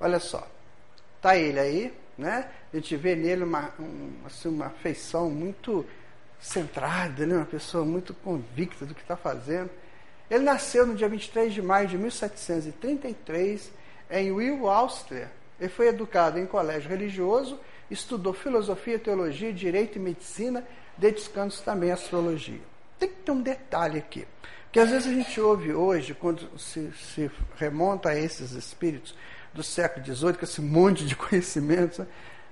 [0.00, 0.46] Olha só,
[1.20, 2.48] tá ele aí, né?
[2.72, 5.84] A gente vê nele uma, um, assim, uma feição muito
[6.38, 7.36] centrada, né?
[7.36, 9.70] uma pessoa muito convicta do que está fazendo.
[10.30, 13.70] Ele nasceu no dia 23 de maio de 1733
[14.10, 15.30] em Will, Áustria.
[15.58, 17.58] Ele foi educado em colégio religioso,
[17.90, 22.60] estudou filosofia, teologia, direito e medicina, dedicando-se também à astrologia.
[22.98, 24.26] Tem que ter um detalhe aqui.
[24.72, 29.14] Que às vezes a gente ouve hoje, quando se, se remonta a esses espíritos
[29.54, 31.98] do século XVIII, com esse monte de conhecimentos,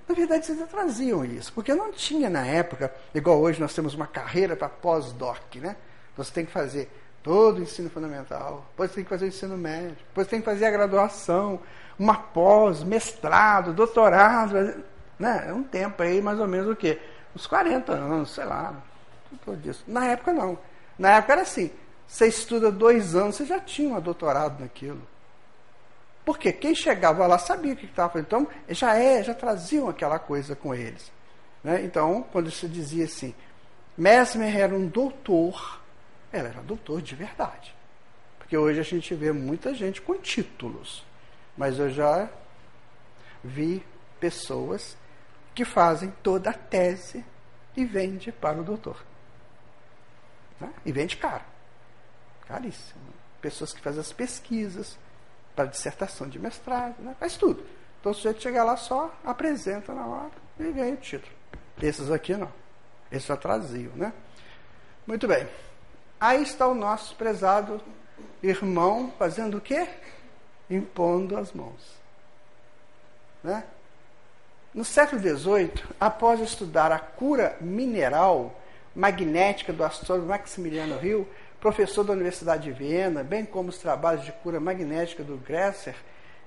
[0.07, 4.07] na verdade eles traziam isso, porque não tinha na época, igual hoje nós temos uma
[4.07, 5.75] carreira para pós-doc, né?
[6.17, 6.89] Você tem que fazer
[7.21, 10.65] todo o ensino fundamental, depois tem que fazer o ensino médio, depois tem que fazer
[10.65, 11.59] a graduação,
[11.97, 14.83] uma pós, mestrado, doutorado,
[15.17, 15.45] né?
[15.47, 16.99] É um tempo aí, mais ou menos o quê?
[17.35, 18.73] Uns 40 anos, sei lá,
[19.43, 19.83] tudo disso.
[19.87, 20.57] Na época não.
[20.97, 21.71] Na época era assim,
[22.07, 25.01] você estuda dois anos, você já tinha um doutorado naquilo.
[26.23, 28.25] Porque quem chegava lá sabia o que estava fazendo.
[28.25, 31.11] Então, já é, já traziam aquela coisa com eles.
[31.63, 31.83] Né?
[31.83, 33.33] Então, quando se dizia assim,
[33.97, 35.81] Mesmer era um doutor,
[36.31, 37.75] ela era doutor de verdade.
[38.37, 41.03] Porque hoje a gente vê muita gente com títulos.
[41.55, 42.29] Mas eu já
[43.43, 43.85] vi
[44.19, 44.97] pessoas
[45.53, 47.23] que fazem toda a tese
[47.77, 49.03] e vende para o doutor.
[50.59, 50.71] Né?
[50.85, 51.43] E vende caro.
[52.47, 53.01] Caríssimo.
[53.41, 54.97] Pessoas que fazem as pesquisas,
[55.55, 57.15] para dissertação de mestrado, né?
[57.19, 57.65] faz tudo.
[57.99, 61.33] Então o sujeito chega lá só, apresenta na hora e ganha o título.
[61.81, 62.51] Esses aqui não.
[63.11, 64.13] Esses já traziam, né?
[65.07, 65.47] Muito bem.
[66.19, 67.81] Aí está o nosso prezado
[68.41, 69.87] irmão fazendo o quê?
[70.69, 71.95] Impondo as mãos.
[73.43, 73.63] Né?
[74.73, 78.59] No século XVIII, após estudar a cura mineral
[78.95, 81.27] magnética do astrônomo Maximiliano Rio,
[81.65, 85.95] professor da Universidade de Viena, bem como os trabalhos de cura magnética do Gresser,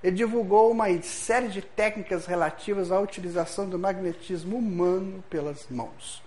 [0.00, 6.22] ele divulgou uma série de técnicas relativas à utilização do magnetismo humano pelas mãos.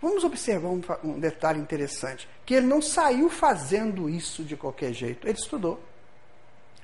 [0.00, 5.26] Vamos observar um, um, detalhe interessante, que ele não saiu fazendo isso de qualquer jeito,
[5.26, 5.80] ele estudou.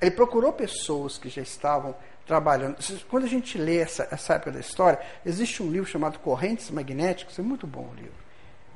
[0.01, 1.95] Ele procurou pessoas que já estavam
[2.27, 2.75] trabalhando.
[3.09, 7.39] Quando a gente lê essa, essa época da história, existe um livro chamado Correntes Magnéticas,
[7.39, 8.24] é muito bom o livro.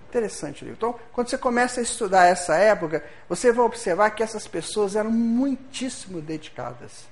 [0.10, 0.78] Interessante o livro.
[0.78, 5.12] Então, quando você começa a estudar essa época, você vai observar que essas pessoas eram
[5.12, 7.08] muitíssimo dedicadas.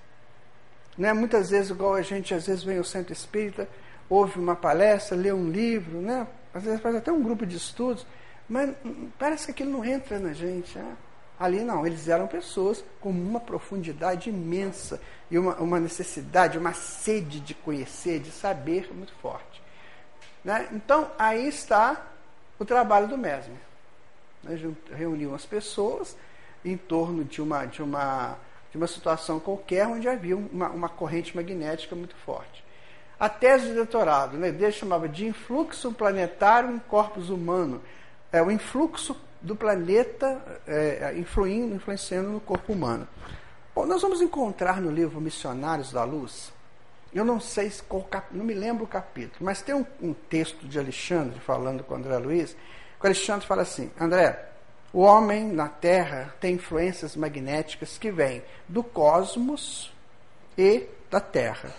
[0.97, 1.13] Né?
[1.13, 3.69] Muitas vezes, igual a gente às vezes vem ao centro espírita,
[4.09, 6.25] ouve uma palestra, lê um livro, né?
[6.51, 8.03] às vezes faz até um grupo de estudos,
[8.49, 8.71] mas
[9.19, 10.75] parece que aquilo não entra na gente.
[10.75, 10.97] Né?
[11.39, 17.41] Ali não, eles eram pessoas com uma profundidade imensa e uma, uma necessidade, uma sede
[17.41, 19.61] de conhecer, de saber muito forte.
[20.43, 20.67] Né?
[20.71, 22.16] Então, aí está
[22.59, 23.59] o trabalho do Mesmer.
[24.43, 24.59] Né?
[24.91, 26.15] Reuniu as pessoas
[26.63, 28.37] em torno de uma, de uma,
[28.71, 32.63] de uma situação qualquer onde havia uma, uma corrente magnética muito forte.
[33.19, 37.81] A tese de doutorado, né, dele chamava de influxo planetário em corpos humano.
[38.31, 43.07] É o influxo do planeta é, influindo, influenciando no corpo humano.
[43.73, 46.51] Bom, nós vamos encontrar no livro Missionários da Luz
[47.17, 50.77] eu não sei qual não me lembro o capítulo, mas tem um, um, texto de
[50.77, 54.49] Alexandre falando com André Luiz, que o Alexandre fala assim: André,
[54.93, 59.91] o homem na Terra tem influências magnéticas que vêm do cosmos
[60.55, 61.73] e da Terra.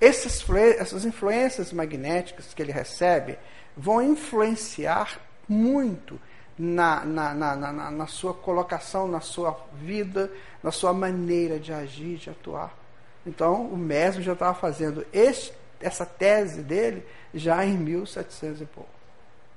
[0.00, 0.42] Essas,
[0.78, 3.38] essas influências magnéticas que ele recebe
[3.76, 6.18] vão influenciar muito
[6.58, 12.16] na, na, na, na, na sua colocação, na sua vida, na sua maneira de agir,
[12.16, 12.79] de atuar.
[13.26, 18.90] Então, o mestre já estava fazendo esse, essa tese dele já em 1700 e pouco.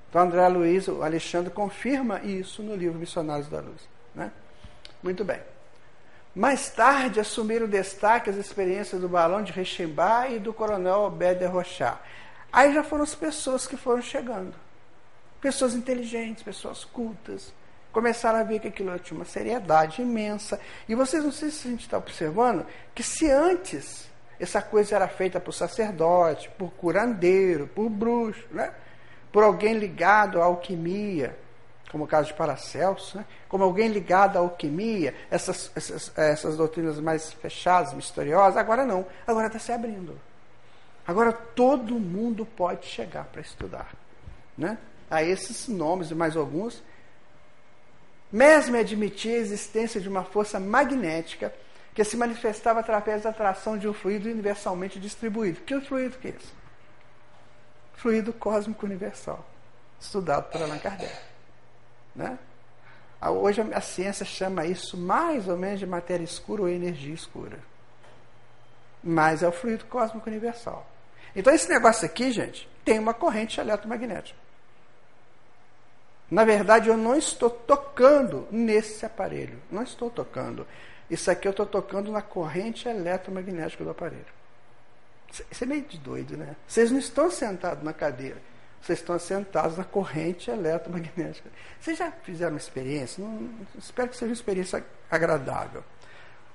[0.10, 3.82] Então, André Luiz, o Alexandre, confirma isso no livro Missionários da Luz.
[4.14, 4.32] Né?
[5.02, 5.40] Muito bem.
[6.36, 12.00] Mais tarde, assumiram destaque as experiências do Balão de Rechimbar e do Coronel Beder Rochard.
[12.52, 14.54] Aí já foram as pessoas que foram chegando.
[15.42, 17.54] Pessoas inteligentes, pessoas cultas,
[17.94, 20.60] começaram a ver que aquilo tinha uma seriedade imensa.
[20.90, 25.08] E vocês não sei se a gente está observando que se antes essa coisa era
[25.08, 28.74] feita por sacerdote, por curandeiro, por bruxo, né?
[29.32, 31.38] por alguém ligado à alquimia,
[31.92, 33.26] como o caso de Paracelso, né?
[33.48, 39.48] como alguém ligado à alquimia, essas, essas, essas doutrinas mais fechadas, misteriosas, agora não, agora
[39.48, 40.20] está se abrindo.
[41.06, 43.94] Agora todo mundo pode chegar para estudar.
[44.58, 44.78] Né?
[45.12, 46.82] A esses nomes e mais alguns
[48.34, 51.54] mesmo admitia a existência de uma força magnética
[51.94, 55.62] que se manifestava através da atração de um fluido universalmente distribuído.
[55.62, 56.52] Que fluido que é esse?
[57.94, 59.46] Fluido cósmico universal,
[60.00, 61.16] estudado por Allan Kardec.
[62.16, 62.40] Né?
[63.22, 67.60] Hoje a ciência chama isso mais ou menos de matéria escura ou energia escura.
[69.04, 70.90] Mas é o fluido cósmico universal.
[71.36, 74.43] Então esse negócio aqui, gente, tem uma corrente eletromagnética.
[76.34, 79.62] Na verdade, eu não estou tocando nesse aparelho.
[79.70, 80.66] Não estou tocando.
[81.08, 84.26] Isso aqui eu estou tocando na corrente eletromagnética do aparelho.
[85.30, 86.56] Isso é meio de doido, né?
[86.68, 88.42] Vocês não estão sentados na cadeira.
[88.82, 91.52] Vocês estão sentados na corrente eletromagnética.
[91.80, 93.24] Vocês já fizeram uma experiência?
[93.24, 95.84] Não, espero que seja uma experiência agradável.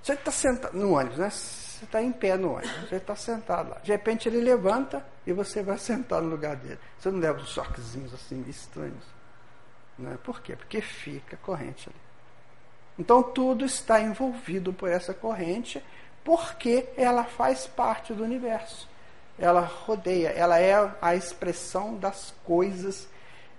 [0.03, 1.31] Você está sentado no ônibus, né?
[1.31, 2.89] Você está em pé no ônibus.
[2.89, 3.79] Você está sentado lá.
[3.79, 6.81] De repente ele levanta e você vai sentar no lugar dele.
[6.99, 9.18] Você não leva uns choquezinhos assim estranhos.
[9.99, 10.17] Né?
[10.23, 10.55] Por quê?
[10.55, 11.99] Porque fica corrente ali.
[12.99, 15.83] Então tudo está envolvido por essa corrente,
[16.25, 18.89] porque ela faz parte do universo.
[19.39, 23.09] Ela rodeia, ela é a expressão das coisas,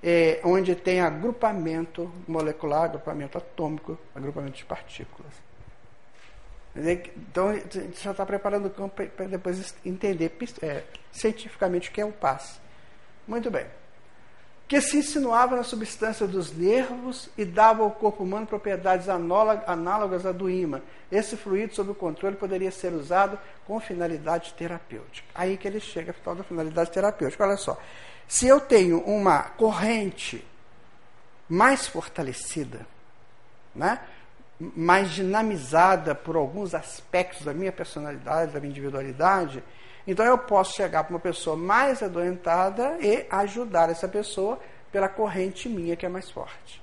[0.03, 5.31] é, onde tem agrupamento molecular, agrupamento atômico, agrupamento de partículas.
[6.75, 11.99] Então, a gente já está preparando o campo para depois entender é, cientificamente o que
[11.99, 12.59] é o passe.
[13.27, 13.65] Muito bem
[14.69, 20.31] que se insinuava na substância dos nervos e dava ao corpo humano propriedades análogas à
[20.31, 20.79] do ímã.
[21.11, 25.27] Esse fluido, sob o controle, poderia ser usado com finalidade terapêutica.
[25.33, 27.43] Aí que ele chega tal da finalidade terapêutica.
[27.43, 27.81] Olha só,
[28.27, 30.45] se eu tenho uma corrente
[31.49, 32.85] mais fortalecida,
[33.73, 33.99] né,
[34.59, 39.63] mais dinamizada por alguns aspectos da minha personalidade, da minha individualidade,
[40.09, 44.59] então eu posso chegar para uma pessoa mais adoentada e ajudar essa pessoa
[44.91, 46.81] pela corrente minha que é mais forte.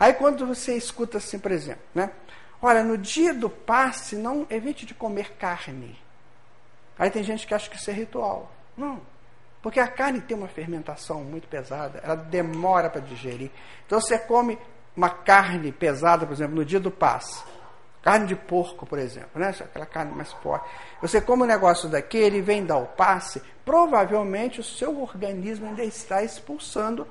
[0.00, 2.10] Aí quando você escuta assim, por exemplo, né?
[2.62, 5.98] Olha, no dia do passe, não evite de comer carne.
[6.98, 8.50] Aí tem gente que acha que isso é ritual.
[8.74, 9.02] Não.
[9.60, 13.50] Porque a carne tem uma fermentação muito pesada, ela demora para digerir.
[13.84, 14.58] Então você come
[14.96, 17.44] uma carne pesada, por exemplo, no dia do passe.
[18.04, 19.48] Carne de porco, por exemplo, né?
[19.58, 20.68] aquela carne mais forte.
[21.00, 26.22] Você come um negócio daquele, vem dar o passe, provavelmente o seu organismo ainda está
[26.22, 27.08] expulsando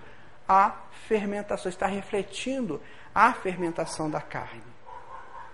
[0.47, 0.75] a
[1.07, 2.79] fermentação, está refletindo
[3.13, 4.61] a fermentação da carne.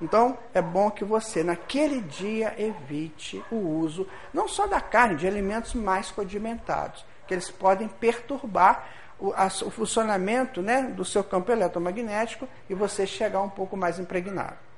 [0.01, 5.25] Então, é bom que você, naquele dia, evite o uso, não só da carne, de
[5.25, 11.49] alimentos mais condimentados, que eles podem perturbar o, a, o funcionamento né, do seu campo
[11.49, 14.68] eletromagnético e você chegar um pouco mais impregnado.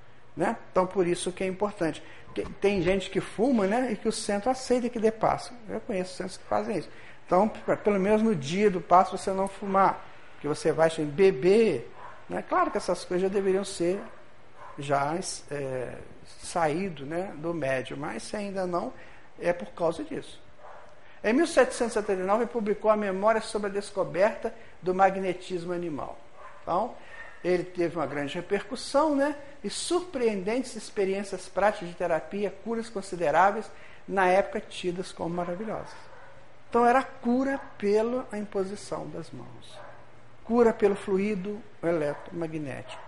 [0.41, 0.57] Né?
[0.71, 2.01] Então, por isso que é importante.
[2.59, 5.53] Tem gente que fuma né, e que o centro aceita que dê passo.
[5.69, 6.89] Eu conheço centros que fazem isso.
[7.27, 7.47] Então,
[7.83, 10.03] pelo menos no dia do passo, você não fumar.
[10.39, 11.93] Que você vai beber.
[12.27, 12.43] Né?
[12.49, 14.01] Claro que essas coisas já deveriam ser
[14.79, 15.15] já
[15.51, 15.93] é,
[16.41, 18.91] saído né, do médio, mas se ainda não,
[19.39, 20.41] é por causa disso.
[21.23, 24.51] Em 1779, publicou a Memória sobre a Descoberta
[24.81, 26.17] do Magnetismo Animal.
[26.63, 26.95] Então,
[27.43, 29.35] ele teve uma grande repercussão, né?
[29.63, 33.69] E surpreendentes experiências práticas de terapia, curas consideráveis,
[34.07, 35.95] na época tidas como maravilhosas.
[36.69, 39.79] Então era cura pela imposição das mãos.
[40.43, 43.01] Cura pelo fluido eletromagnético.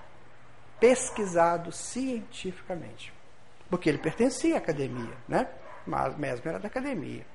[0.80, 3.14] Pesquisado cientificamente.
[3.70, 5.48] Porque ele pertencia à academia, né?
[5.86, 7.26] Mas mesmo era da academia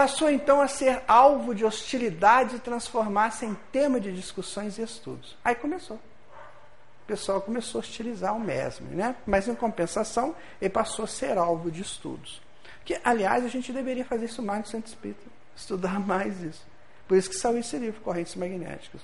[0.00, 5.36] passou então a ser alvo de hostilidade e transformar-se em tema de discussões e estudos.
[5.44, 5.96] Aí começou.
[5.96, 9.16] O pessoal começou a hostilizar o Mesmer, né?
[9.26, 12.40] Mas em compensação, ele passou a ser alvo de estudos.
[12.82, 16.66] Que, aliás, a gente deveria fazer isso mais no Centro Espírita, estudar mais isso.
[17.06, 19.02] Por isso que saiu esse livro, Correntes Magnéticas.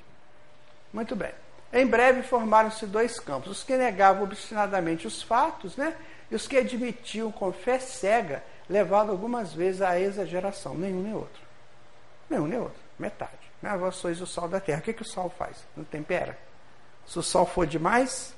[0.95, 1.33] Muito bem.
[1.75, 5.95] Em breve formaram-se dois campos: os que negavam obstinadamente os fatos, né?
[6.31, 10.75] E os que admitiam com fé cega levado algumas vezes à exageração.
[10.75, 11.43] Nenhum nem outro.
[12.29, 12.81] Nenhum nem outro.
[12.99, 13.33] Metade.
[13.63, 13.77] Né?
[13.77, 14.81] Vós sois o sal da terra.
[14.81, 15.57] O que, que o sal faz?
[15.77, 16.39] Não tempera.
[17.07, 18.35] Se o sal for demais,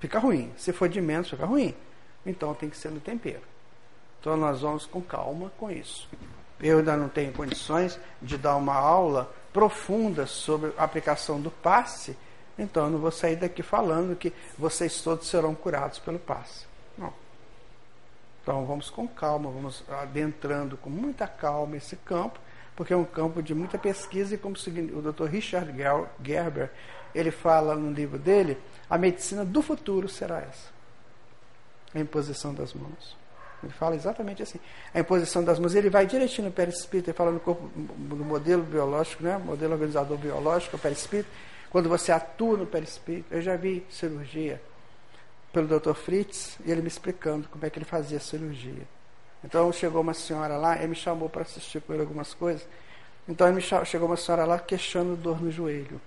[0.00, 0.52] fica ruim.
[0.56, 1.74] Se for de menos, fica ruim.
[2.26, 3.42] Então tem que ser no tempero.
[4.20, 6.08] Então nós vamos com calma com isso.
[6.60, 12.16] Eu ainda não tenho condições de dar uma aula profunda sobre a aplicação do passe,
[12.58, 16.66] então eu não vou sair daqui falando que vocês todos serão curados pelo passe.
[16.96, 17.12] Não.
[18.44, 22.38] Então vamos com calma, vamos adentrando com muita calma esse campo,
[22.76, 25.24] porque é um campo de muita pesquisa e como o Dr.
[25.24, 25.72] Richard
[26.22, 26.70] Gerber,
[27.14, 30.68] ele fala no livro dele, a medicina do futuro será essa.
[31.94, 33.16] A imposição das mãos.
[33.62, 34.60] Ele fala exatamente assim.
[34.92, 38.62] A imposição das mãos, ele vai direitinho no perispírito, ele fala no corpo, no modelo
[38.62, 39.38] biológico, né?
[39.38, 41.30] modelo organizador biológico, o perispírito.
[41.70, 44.60] Quando você atua no perispírito, eu já vi cirurgia
[45.54, 45.94] pelo Dr.
[45.94, 48.82] Fritz e ele me explicando como é que ele fazia a cirurgia.
[49.44, 52.66] Então chegou uma senhora lá, ele me chamou para assistir com ele algumas coisas.
[53.28, 56.00] Então me chegou uma senhora lá queixando dor no joelho.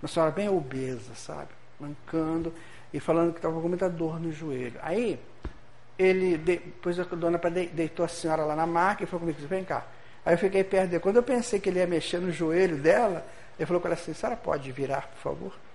[0.00, 1.48] Uma senhora bem obesa, sabe?
[1.78, 2.54] Mancando
[2.92, 4.78] e falando que estava com muita dor no joelho.
[4.82, 5.18] Aí
[5.98, 7.38] ele depois a dona
[7.72, 9.84] deitou a senhora lá na maca e falou comigo, vem cá.
[10.24, 11.02] Aí eu fiquei perto dele.
[11.02, 13.26] Quando eu pensei que ele ia mexer no joelho dela,
[13.58, 15.69] ele falou com ela assim, senhora pode virar, por favor?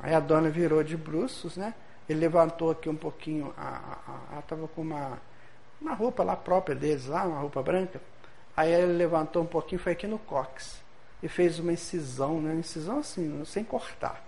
[0.00, 1.74] Aí a dona virou de bruços, né?
[2.08, 5.18] Ele levantou aqui um pouquinho, ela estava com uma,
[5.80, 8.00] uma roupa lá própria deles, lá, uma roupa branca.
[8.56, 10.82] Aí ele levantou um pouquinho, foi aqui no cox.
[11.22, 12.54] E fez uma incisão, né?
[12.54, 14.22] Incisão assim, sem cortar.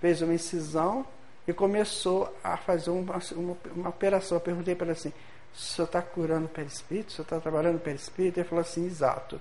[0.00, 1.04] Fez uma incisão
[1.46, 4.36] e começou a fazer uma, uma, uma operação.
[4.36, 5.12] Eu perguntei para ele assim,
[5.52, 7.08] o senhor está curando o perispírito?
[7.08, 8.38] O senhor está trabalhando o perispírito?
[8.38, 9.40] Ele falou assim, exato.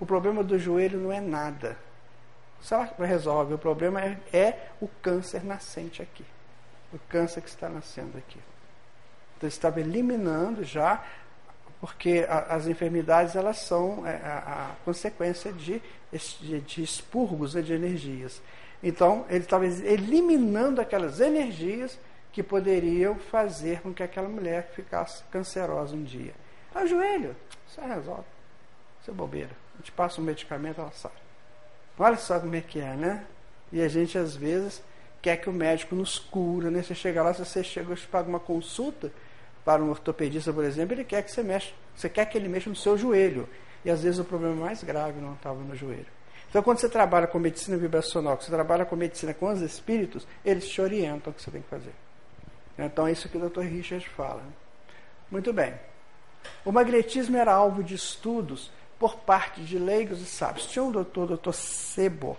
[0.00, 1.76] O problema do joelho não é nada.
[2.70, 6.24] Ela resolve, o problema é, é o câncer nascente aqui.
[6.92, 8.38] O câncer que está nascendo aqui.
[9.36, 11.04] Então, estava eliminando já,
[11.80, 15.82] porque a, as enfermidades elas são é, a, a consequência de,
[16.12, 18.40] de, de expurgos né, de energias.
[18.82, 21.98] Então, ele estava eliminando aquelas energias
[22.32, 26.34] que poderiam fazer com que aquela mulher ficasse cancerosa um dia.
[26.74, 27.36] É o joelho,
[27.68, 28.24] isso resolve.
[29.00, 29.50] Isso é bobeira.
[29.74, 31.21] A gente passa um medicamento, ela sai.
[31.98, 33.24] Olha só como é que é, né?
[33.70, 34.82] E a gente, às vezes,
[35.20, 36.82] quer que o médico nos cura, né?
[36.82, 39.10] Você chega lá, se você chega, você paga uma consulta
[39.64, 42.68] para um ortopedista, por exemplo, ele quer que você mexa, você quer que ele mexa
[42.68, 43.48] no seu joelho.
[43.84, 46.06] E às vezes o problema mais grave não estava no joelho.
[46.48, 50.26] Então, quando você trabalha com medicina vibracional, que você trabalha com medicina com os espíritos,
[50.44, 51.94] eles te orientam o que você tem que fazer.
[52.78, 53.62] Então, é isso que o Dr.
[53.62, 54.42] Richard fala.
[55.30, 55.72] Muito bem.
[56.64, 58.70] O magnetismo era alvo de estudos
[59.02, 60.66] por parte de leigos e sábios.
[60.66, 62.38] Tinha um doutor, doutor Sebo,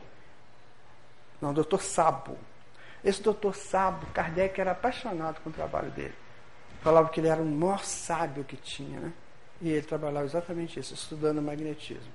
[1.41, 2.38] não, doutor Sabo.
[3.03, 6.14] Esse doutor Sabo, Kardec era apaixonado com o trabalho dele.
[6.82, 9.11] Falava que ele era o maior sábio que tinha, né?
[9.61, 12.14] E ele trabalhava exatamente isso, estudando magnetismo.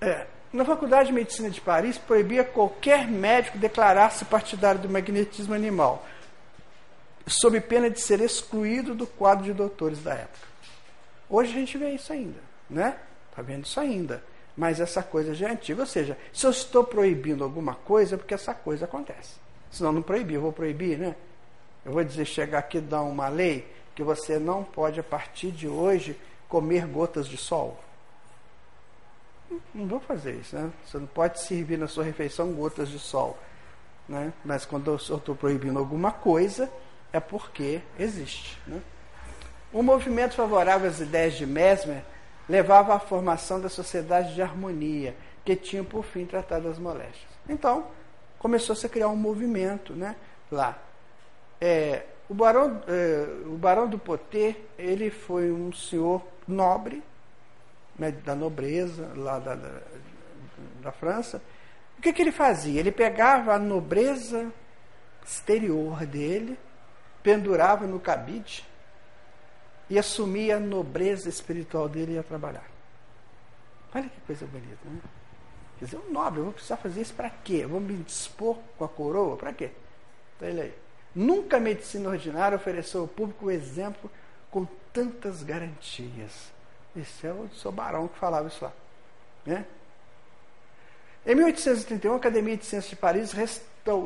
[0.00, 6.06] É, na Faculdade de Medicina de Paris, proibia qualquer médico declarar-se partidário do magnetismo animal,
[7.26, 10.46] sob pena de ser excluído do quadro de doutores da época.
[11.28, 12.96] Hoje a gente vê isso ainda, né?
[13.30, 14.22] Está vendo isso ainda.
[14.56, 15.82] Mas essa coisa já é antiga.
[15.82, 19.36] Ou seja, se eu estou proibindo alguma coisa, é porque essa coisa acontece.
[19.70, 21.14] Senão não proibir, eu vou proibir, né?
[21.84, 25.50] Eu vou dizer, chegar aqui e dar uma lei que você não pode, a partir
[25.50, 26.18] de hoje,
[26.48, 27.78] comer gotas de sol.
[29.74, 30.70] Não vou fazer isso, né?
[30.84, 33.38] Você não pode servir na sua refeição gotas de sol.
[34.08, 34.32] Né?
[34.44, 36.70] Mas quando eu estou proibindo alguma coisa,
[37.12, 38.58] é porque existe.
[38.66, 38.82] Né?
[39.72, 42.02] O movimento favorável às ideias de Mesmer
[42.48, 45.14] levava à formação da sociedade de harmonia,
[45.44, 47.30] que tinha por fim tratado as moléstias.
[47.46, 47.86] Então,
[48.38, 50.16] começou-se a criar um movimento né,
[50.50, 50.78] lá.
[51.60, 57.02] É, o, barão, é, o barão do Poté, ele foi um senhor nobre,
[57.98, 59.80] né, da nobreza lá da, da,
[60.80, 61.42] da França.
[61.98, 62.80] O que, que ele fazia?
[62.80, 64.50] Ele pegava a nobreza
[65.22, 66.58] exterior dele,
[67.22, 68.67] pendurava no cabide
[69.90, 72.68] e assumia a nobreza espiritual dele e ia trabalhar.
[73.94, 75.00] Olha que coisa bonita, né?
[75.78, 77.60] Quer dizer, um nobre, eu vou precisar fazer isso para quê?
[77.62, 79.36] Eu vou me dispor com a coroa?
[79.36, 79.70] Para quê?
[80.34, 80.74] Está ele aí.
[81.14, 84.10] Nunca a medicina ordinária ofereceu ao público o exemplo
[84.50, 86.52] com tantas garantias.
[86.96, 88.72] Esse é o seu barão que falava isso lá.
[89.46, 89.64] Né?
[91.24, 93.32] Em 1831, a Academia de Ciências de Paris,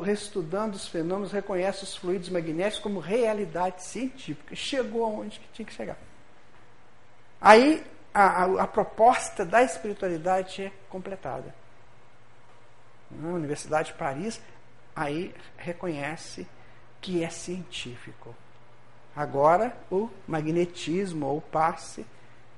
[0.01, 4.55] reestudando os fenômenos, reconhece os fluidos magnéticos como realidade científica.
[4.55, 5.97] Chegou aonde que tinha que chegar.
[7.41, 11.53] Aí a, a, a proposta da espiritualidade é completada.
[13.11, 14.41] A Universidade de Paris
[14.95, 16.47] aí reconhece
[17.01, 18.35] que é científico.
[19.15, 22.05] Agora o magnetismo ou passe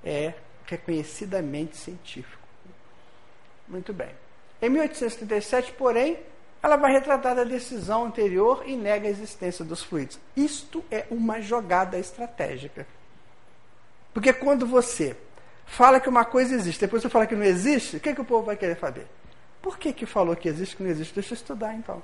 [0.03, 0.33] é
[0.65, 2.45] reconhecidamente científico.
[3.67, 4.11] Muito bem.
[4.61, 6.19] Em 1837, porém,
[6.65, 10.19] ela vai retratar a decisão anterior e nega a existência dos fluidos.
[10.35, 12.87] Isto é uma jogada estratégica.
[14.11, 15.15] Porque quando você
[15.63, 18.25] fala que uma coisa existe, depois você fala que não existe, o que, que o
[18.25, 19.05] povo vai querer saber?
[19.61, 21.13] Por que, que falou que existe que não existe?
[21.13, 22.01] Deixa eu estudar então.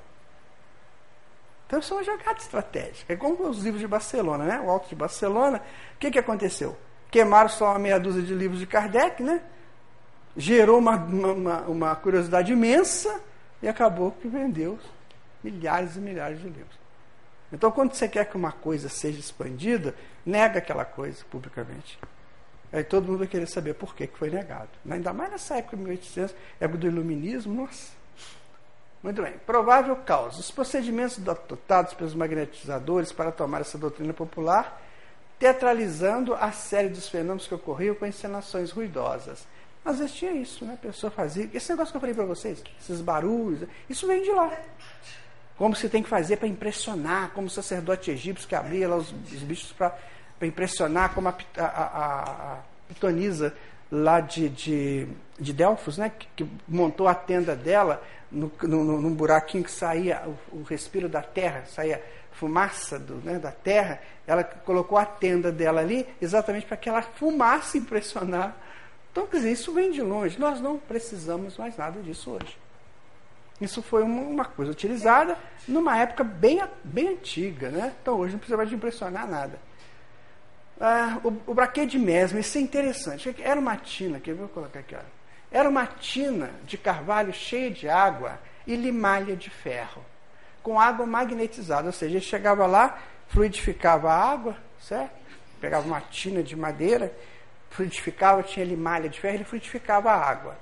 [1.65, 3.13] Então isso é uma jogada estratégica.
[3.13, 4.61] É como os livros de Barcelona, né?
[4.63, 5.59] O Alto de Barcelona.
[5.95, 6.77] O que, que aconteceu?
[7.09, 9.41] Queimaram só uma meia dúzia de livros de Kardec, né?
[10.37, 13.30] Gerou uma, uma, uma curiosidade imensa
[13.61, 14.79] e acabou que vendeu
[15.43, 16.79] milhares e milhares de livros.
[17.51, 19.93] Então, quando você quer que uma coisa seja expandida,
[20.25, 21.99] nega aquela coisa publicamente.
[22.71, 24.69] Aí todo mundo vai querer saber por que, foi negado.
[24.89, 27.91] Ainda mais nessa época de 1800, época do iluminismo, nossa.
[29.03, 29.33] Muito bem.
[29.45, 30.39] Provável causa.
[30.39, 34.81] Os procedimentos adotados pelos magnetizadores para tomar essa doutrina popular
[35.41, 39.47] teatralizando a série dos fenômenos que ocorriam com encenações ruidosas.
[39.83, 40.73] Às vezes tinha isso, né?
[40.73, 41.49] A pessoa fazia.
[41.53, 44.51] Esse negócio que eu falei para vocês, esses barulhos, isso vem de lá.
[45.57, 49.11] Como se tem que fazer para impressionar, como o sacerdote egípcio que abria lá os,
[49.11, 49.95] os bichos para
[50.41, 52.57] impressionar, como a, a, a, a
[52.87, 53.55] pitonisa
[53.91, 55.07] lá de, de,
[55.39, 56.11] de Delfos, né?
[56.17, 61.09] Que, que, montou a tenda dela no, no, num buraquinho que saía o, o respiro
[61.09, 62.01] da terra, saía
[62.31, 67.01] fumaça do, né, da terra, ela colocou a tenda dela ali exatamente para que ela
[67.01, 68.55] fumaça impressionar.
[69.11, 70.39] Então, quer dizer, isso vem de longe.
[70.39, 72.57] Nós não precisamos mais nada disso hoje.
[73.59, 75.37] Isso foi uma, uma coisa utilizada
[75.67, 77.69] numa época bem, bem antiga.
[77.69, 77.93] Né?
[78.01, 79.59] Então, hoje não precisa mais de impressionar nada.
[80.79, 83.35] Ah, o, o braquê de mesmo, isso é interessante.
[83.39, 85.05] Era uma tina, que eu vou colocar aqui, olha.
[85.51, 90.03] era uma tina de carvalho cheia de água e limalha de ferro,
[90.63, 95.11] com água magnetizada, ou seja, ele chegava lá, fluidificava a água, certo?
[95.59, 97.15] Pegava uma tina de madeira,
[97.71, 100.55] fluidificava, tinha limalha de ferro, ele fluidificava a água.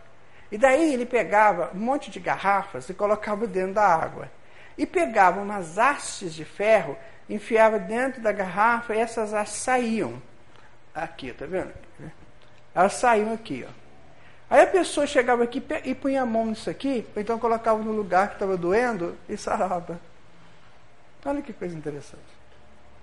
[0.52, 4.32] E daí ele pegava um monte de garrafas e colocava dentro da água.
[4.78, 6.98] E pegava umas hastes de ferro,
[7.30, 10.22] enfiava dentro da garrafa e essas hastes saíam.
[10.96, 11.74] Aqui, tá vendo?
[12.74, 13.72] Elas saíam aqui, ó.
[14.50, 17.92] Aí a pessoa chegava aqui e punha a mão nisso aqui, ou então colocava no
[17.92, 20.00] lugar que estava doendo e sarava.
[21.24, 22.24] Olha que coisa interessante.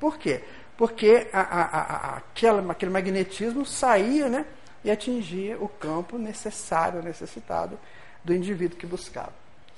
[0.00, 0.42] Por quê?
[0.77, 4.45] Porque a, a, a, aquela, aquele magnetismo saía né,
[4.85, 7.79] e atingia o campo necessário, necessitado
[8.22, 9.33] do indivíduo que buscava.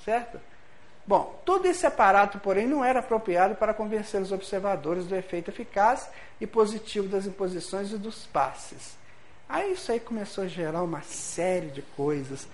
[0.05, 0.41] Certo?
[1.07, 6.09] Bom, todo esse aparato, porém, não era apropriado para convencer os observadores do efeito eficaz
[6.41, 8.99] e positivo das imposições e dos passes.
[9.49, 12.47] Aí isso aí começou a gerar uma série de coisas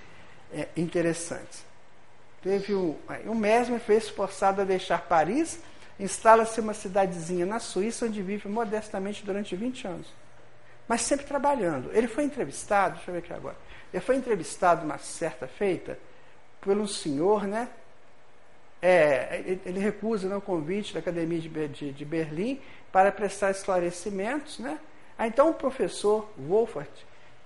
[0.53, 1.65] é, interessantes.
[2.43, 5.59] Teve um, o Mesmer foi forçado a deixar Paris,
[5.99, 10.07] instala-se uma cidadezinha na Suíça, onde vive modestamente durante 20 anos.
[10.89, 11.91] Mas sempre trabalhando.
[11.93, 13.57] Ele foi entrevistado, deixa eu ver aqui agora.
[13.93, 15.99] Ele foi entrevistado uma certa feita
[16.61, 17.69] por um senhor, né?
[18.83, 22.61] É, ele recusa né, o convite da Academia de, de, de Berlim
[22.93, 24.79] para prestar esclarecimentos, né?
[25.17, 26.91] Aí, então o professor Wolfert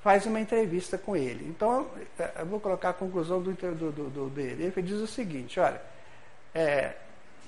[0.02, 1.46] faz uma entrevista com ele.
[1.48, 1.86] Então,
[2.38, 4.64] eu vou colocar a conclusão do, do, do dele.
[4.64, 5.80] Ele diz o seguinte: olha,
[6.54, 6.94] é,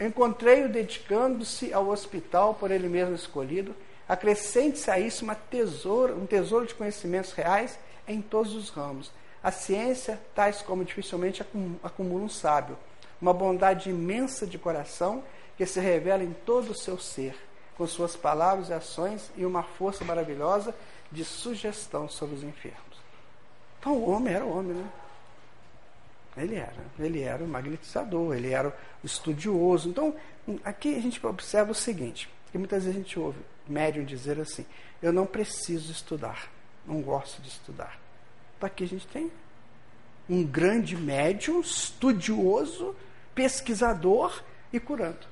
[0.01, 3.75] encontrei-o dedicando-se ao hospital por ele mesmo escolhido.
[4.09, 7.79] Acrescente-se a isso uma tesouro, um tesouro de conhecimentos reais
[8.09, 9.13] em todos os ramos.
[9.43, 11.43] A ciência, tais como dificilmente
[11.83, 12.77] acumula um sábio,
[13.21, 15.23] uma bondade imensa de coração
[15.57, 17.37] que se revela em todo o seu ser
[17.81, 20.75] com suas palavras e ações e uma força maravilhosa
[21.11, 23.01] de sugestão sobre os enfermos.
[23.79, 24.87] Então o homem era o homem, né?
[26.43, 26.77] Ele era.
[26.99, 29.89] Ele era o magnetizador, ele era o estudioso.
[29.89, 30.15] Então,
[30.65, 33.39] aqui a gente observa o seguinte, que muitas vezes a gente ouve
[33.69, 34.67] médium dizer assim,
[35.01, 36.51] eu não preciso estudar,
[36.87, 37.99] não gosto de estudar.
[38.57, 39.31] Então aqui a gente tem
[40.29, 42.95] um grande médium, estudioso,
[43.35, 45.27] pesquisador e curando.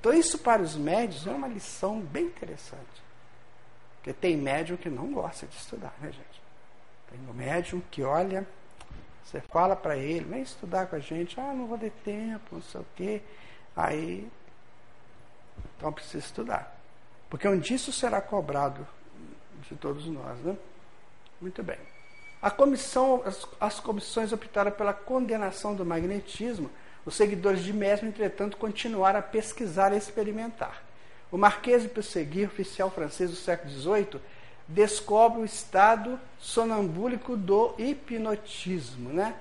[0.00, 3.02] Então, isso para os médios é uma lição bem interessante.
[3.96, 6.42] Porque tem médium que não gosta de estudar, né, gente?
[7.10, 8.46] Tem um médium que olha,
[9.26, 12.62] você fala para ele, vem estudar com a gente, ah, não vou ter tempo, não
[12.62, 13.22] sei o quê.
[13.76, 14.30] Aí,
[15.76, 16.78] então precisa estudar.
[17.28, 18.86] Porque um disso será cobrado
[19.68, 20.56] de todos nós, né?
[21.40, 21.78] Muito bem.
[22.40, 26.70] A comissão, as, as comissões optaram pela condenação do magnetismo
[27.04, 30.82] os seguidores de Mesmer, entretanto, continuaram a pesquisar e experimentar.
[31.30, 34.20] O Marquês de Pesseguir, oficial francês do século XVIII,
[34.68, 39.10] descobre o estado sonambúlico do hipnotismo.
[39.10, 39.34] Né?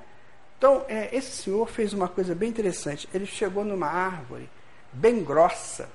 [0.57, 3.07] Então, é, esse senhor fez uma coisa bem interessante.
[3.13, 4.49] Ele chegou numa árvore
[4.91, 5.89] bem grossa,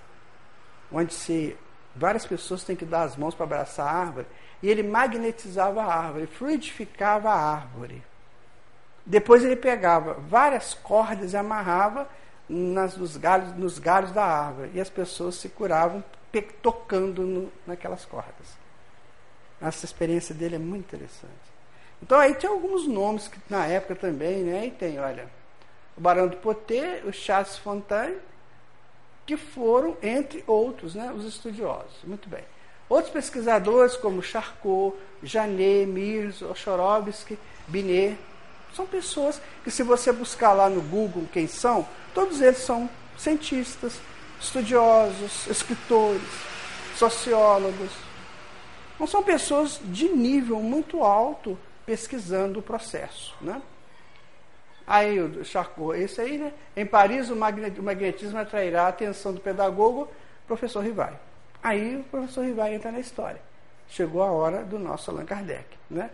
[0.93, 1.57] onde se,
[1.95, 4.27] várias pessoas têm que dar as mãos para abraçar a árvore,
[4.63, 8.03] e ele magnetizava a árvore, fluidificava a árvore.
[9.07, 12.07] Depois ele pegava várias cordas e amarrava
[12.49, 14.73] nas, nos, galhos, nos galhos da árvore.
[14.75, 16.05] E as pessoas se curavam
[16.63, 18.60] tocando no, naquelas cordas.
[19.61, 21.51] Essa experiência dele é muito interessante.
[22.03, 24.67] Então aí tem alguns nomes que na época também, né?
[24.67, 25.29] E tem, olha,
[25.97, 28.17] o Barão do Poté, o Charles Fontaine,
[29.27, 31.99] que foram, entre outros, né, os estudiosos.
[32.05, 32.43] Muito bem.
[32.89, 37.39] Outros pesquisadores, como Charcot, Janet, Mirz, Ochorovsky,
[37.69, 38.19] Binet,
[38.75, 44.01] são pessoas que, se você buscar lá no Google quem são, todos eles são cientistas,
[44.41, 46.23] estudiosos, escritores,
[46.97, 47.91] sociólogos.
[49.01, 53.35] Não são pessoas de nível muito alto pesquisando o processo.
[53.41, 53.63] Né?
[54.87, 56.53] Aí o Charcot, esse aí, né?
[56.77, 60.07] Em Paris, o magnetismo atrairá a atenção do pedagogo,
[60.47, 61.19] professor Rivai.
[61.63, 63.41] Aí o professor Rivai entra na história.
[63.89, 65.67] Chegou a hora do nosso Allan Kardec.
[65.89, 66.11] Né?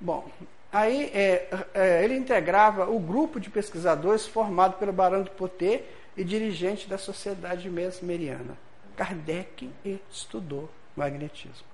[0.00, 0.30] Bom,
[0.72, 5.82] Aí é, é, ele integrava o grupo de pesquisadores formado pelo Barão de Poté
[6.16, 8.56] e dirigente da Sociedade Mesmeriana.
[8.96, 9.68] Kardec
[10.08, 10.70] estudou
[11.00, 11.66] magnetismo.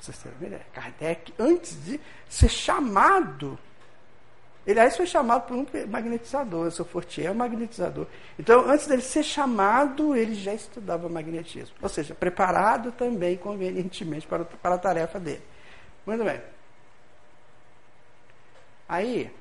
[0.00, 0.66] Vocês uma ideia?
[0.72, 3.58] Kardec, antes de ser chamado,
[4.66, 8.06] ele aí foi chamado por um magnetizador, seu Fortier é um magnetizador.
[8.38, 11.76] Então, antes dele ser chamado, ele já estudava magnetismo.
[11.80, 15.42] Ou seja, preparado também convenientemente para, para a tarefa dele.
[16.04, 16.40] Muito bem.
[18.88, 19.32] Aí,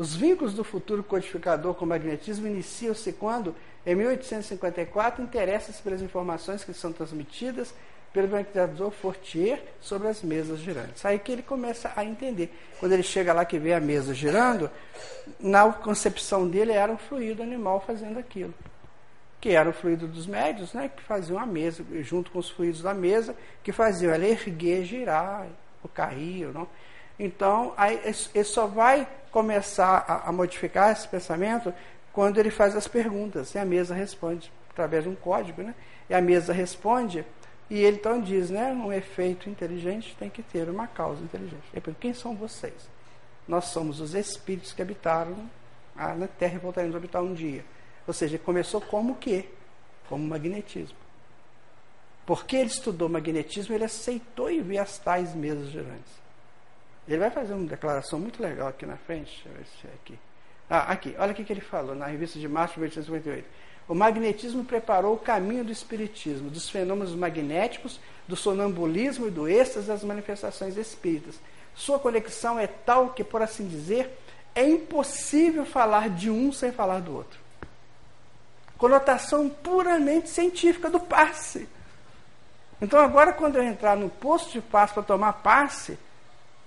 [0.00, 6.64] os vínculos do futuro codificador com o magnetismo iniciam-se quando, em 1854, interessa-se pelas informações
[6.64, 7.74] que são transmitidas
[8.10, 11.04] pelo magnetizador Fortier sobre as mesas girantes.
[11.04, 12.50] Aí que ele começa a entender.
[12.78, 14.70] Quando ele chega lá que vê a mesa girando,
[15.38, 18.54] na concepção dele era um fluido animal fazendo aquilo.
[19.38, 22.80] Que era o fluido dos médios, né, que faziam a mesa, junto com os fluidos
[22.80, 25.46] da mesa, que faziam ela erguer, girar,
[25.92, 26.68] cair, ou não.
[27.22, 28.00] Então, aí,
[28.34, 31.72] ele só vai começar a, a modificar esse pensamento
[32.14, 33.54] quando ele faz as perguntas.
[33.54, 35.74] E a mesa responde através de um código, né?
[36.08, 37.24] E a mesa responde
[37.68, 41.62] e ele então diz, né, um efeito inteligente tem que ter uma causa inteligente.
[41.72, 42.88] Ele quem são vocês?
[43.46, 45.36] Nós somos os espíritos que habitaram
[45.94, 47.64] na Terra e voltaremos a habitar um dia.
[48.08, 49.44] Ou seja, começou como o quê?
[50.08, 50.96] Como magnetismo.
[52.26, 56.19] Porque ele estudou magnetismo, ele aceitou e viu as tais mesas girantes.
[57.08, 59.42] Ele vai fazer uma declaração muito legal aqui na frente.
[59.44, 60.18] Deixa eu ver se é aqui.
[60.68, 63.46] Ah, aqui, olha o que ele falou na revista de março de 1858.
[63.88, 67.98] O magnetismo preparou o caminho do espiritismo, dos fenômenos magnéticos,
[68.28, 71.34] do sonambulismo e do êxtase das manifestações espíritas.
[71.74, 74.16] Sua conexão é tal que, por assim dizer,
[74.54, 77.40] é impossível falar de um sem falar do outro.
[78.78, 81.68] Conotação puramente científica do passe.
[82.80, 85.98] Então, agora, quando eu entrar no posto de passe para tomar passe,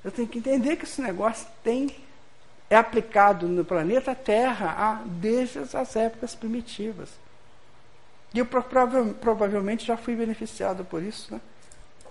[0.04, 1.96] eu tenho que entender que esse negócio tem
[2.70, 7.10] é aplicado no planeta Terra desde as épocas primitivas.
[8.34, 11.40] E eu prova provavelmente já fui beneficiado por isso, né?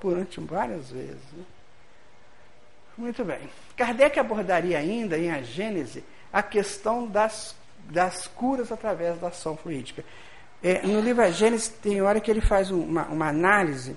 [0.01, 1.23] Durante várias vezes.
[1.33, 1.45] Né?
[2.97, 3.41] Muito bem.
[3.77, 7.57] Kardec abordaria ainda em A Gênese a questão das,
[7.91, 10.05] das curas através da ação fluídica.
[10.63, 13.97] É, no livro A Gênese tem hora que ele faz uma, uma análise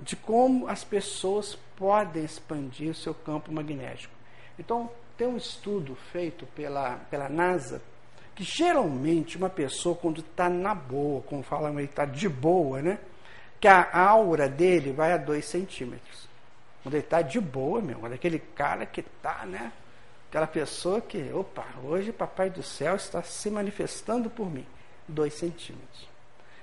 [0.00, 4.14] de como as pessoas podem expandir o seu campo magnético.
[4.58, 7.80] Então, tem um estudo feito pela, pela NASA
[8.36, 12.98] que geralmente uma pessoa, quando está na boa, como falam ele está de boa, né?
[13.58, 16.28] Que a aura dele vai a 2 centímetros.
[16.82, 19.72] Quando ele está de boa, meu, quando aquele cara que está, né?
[20.28, 24.66] Aquela pessoa que, opa, hoje Papai do Céu está se manifestando por mim.
[25.08, 26.06] 2 centímetros.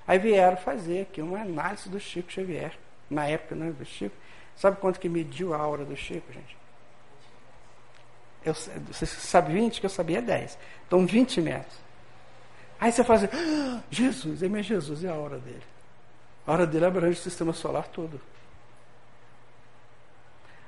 [0.06, 2.78] Aí vieram fazer aqui uma análise do Chico Xavier,
[3.10, 4.16] na época né, do Chico.
[4.56, 6.58] Sabe quanto que mediu a aura do Chico, gente?
[8.46, 10.58] Eu, você sabe 20, que eu sabia 10.
[10.88, 11.78] Então 20 metros.
[12.80, 15.64] Aí você fala assim, ah, Jesus, é meu Jesus, é a hora dele.
[16.46, 18.20] A hora dele abrange o sistema solar todo.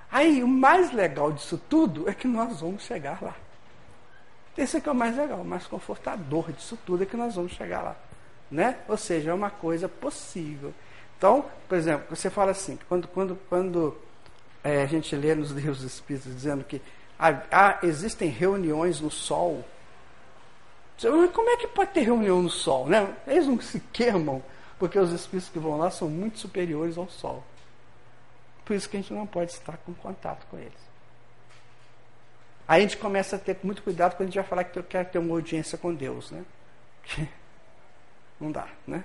[0.10, 3.36] Aí o mais legal disso tudo é que nós vamos chegar lá.
[4.58, 7.52] Esse aqui é o mais legal, o mais confortador disso tudo é que nós vamos
[7.52, 7.96] chegar lá.
[8.50, 8.78] Né?
[8.88, 10.74] Ou seja, é uma coisa possível.
[11.18, 13.98] Então, por exemplo, você fala assim, quando, quando, quando
[14.64, 16.82] é, a gente lê nos livros espíritos dizendo que
[17.18, 19.64] há, existem reuniões no sol.
[21.00, 22.88] Como é que pode ter reunião no sol?
[22.88, 23.14] Né?
[23.28, 24.42] Eles não se queimam,
[24.80, 27.44] porque os espíritos que vão lá são muito superiores ao sol.
[28.64, 30.86] Por isso que a gente não pode estar com contato com eles.
[32.68, 35.06] Aí a gente começa a ter muito cuidado quando a gente vai falar que quer
[35.12, 36.44] ter uma audiência com Deus, né?
[38.40, 39.04] Não dá, né?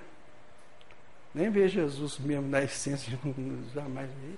[1.33, 3.17] Nem ver Jesus mesmo na essência,
[3.73, 4.37] jamais vi.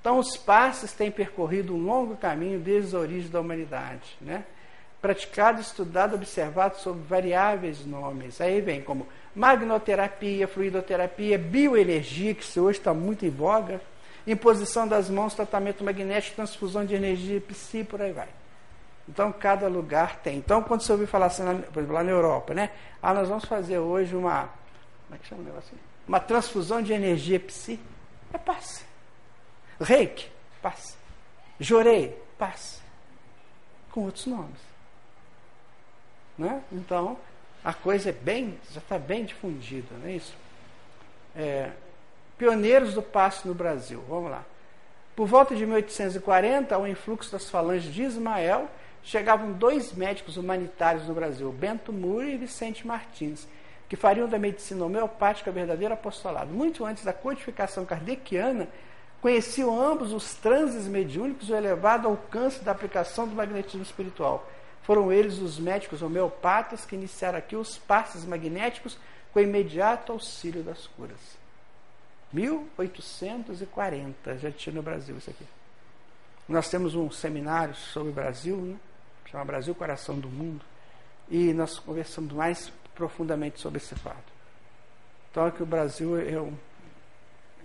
[0.00, 4.44] Então, os passes têm percorrido um longo caminho desde a origem da humanidade, né?
[5.02, 8.40] praticado, estudado, observado sob variáveis nomes.
[8.40, 13.80] Aí vem como magnoterapia, fluidoterapia, bioenergia, que hoje está muito em voga,
[14.24, 18.28] imposição das mãos, tratamento magnético, transfusão de energia, psi, por aí vai.
[19.08, 20.38] Então, cada lugar tem.
[20.38, 22.70] Então, quando você ouvir falar assim, por exemplo, lá na Europa, né?
[23.02, 24.48] Ah, nós vamos fazer hoje uma.
[25.08, 25.76] Como é que chama o negócio?
[26.06, 27.78] Uma transfusão de energia psi.
[28.32, 28.84] É passe.
[29.80, 30.30] Reiki,
[30.60, 30.96] paz.
[31.58, 32.80] Jorei, paz.
[33.90, 34.60] Com outros nomes.
[36.38, 36.62] Né?
[36.72, 37.18] Então,
[37.64, 40.34] a coisa é bem, já está bem difundida, não é isso?
[41.36, 41.70] É,
[42.36, 44.44] pioneiros do passe no Brasil, vamos lá.
[45.14, 48.68] Por volta de 1840, ao influxo das falanges de Ismael,
[49.02, 53.46] chegavam dois médicos humanitários no Brasil, Bento Muri e Vicente Martins,
[53.92, 56.50] que fariam da medicina homeopática verdadeiro apostolado.
[56.50, 58.66] Muito antes da codificação kardeciana,
[59.20, 64.50] Conheciam ambos os transes mediúnicos e o elevado alcance da aplicação do magnetismo espiritual.
[64.82, 68.96] Foram eles os médicos homeopatas que iniciaram aqui os passes magnéticos
[69.30, 71.20] com imediato auxílio das curas.
[72.32, 75.44] 1840, já tinha no Brasil isso aqui.
[76.48, 78.76] Nós temos um seminário sobre o Brasil, né?
[79.26, 80.64] chama Brasil Coração do Mundo,
[81.30, 84.32] e nós conversamos mais profundamente sobre esse fato.
[85.30, 86.36] Então, é que o Brasil é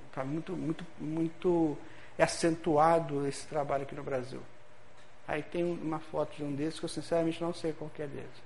[0.09, 1.77] Está muito, muito, muito
[2.17, 4.41] acentuado esse trabalho aqui no Brasil.
[5.27, 8.43] Aí tem uma foto de um desses que eu sinceramente não sei qual é deles,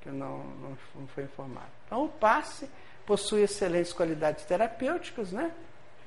[0.00, 1.66] que eu não, não, não foi informado.
[1.86, 2.68] Então o passe
[3.04, 5.52] possui excelentes qualidades terapêuticas, né?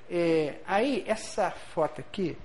[0.10, 2.38] é, aí, essa foto aqui,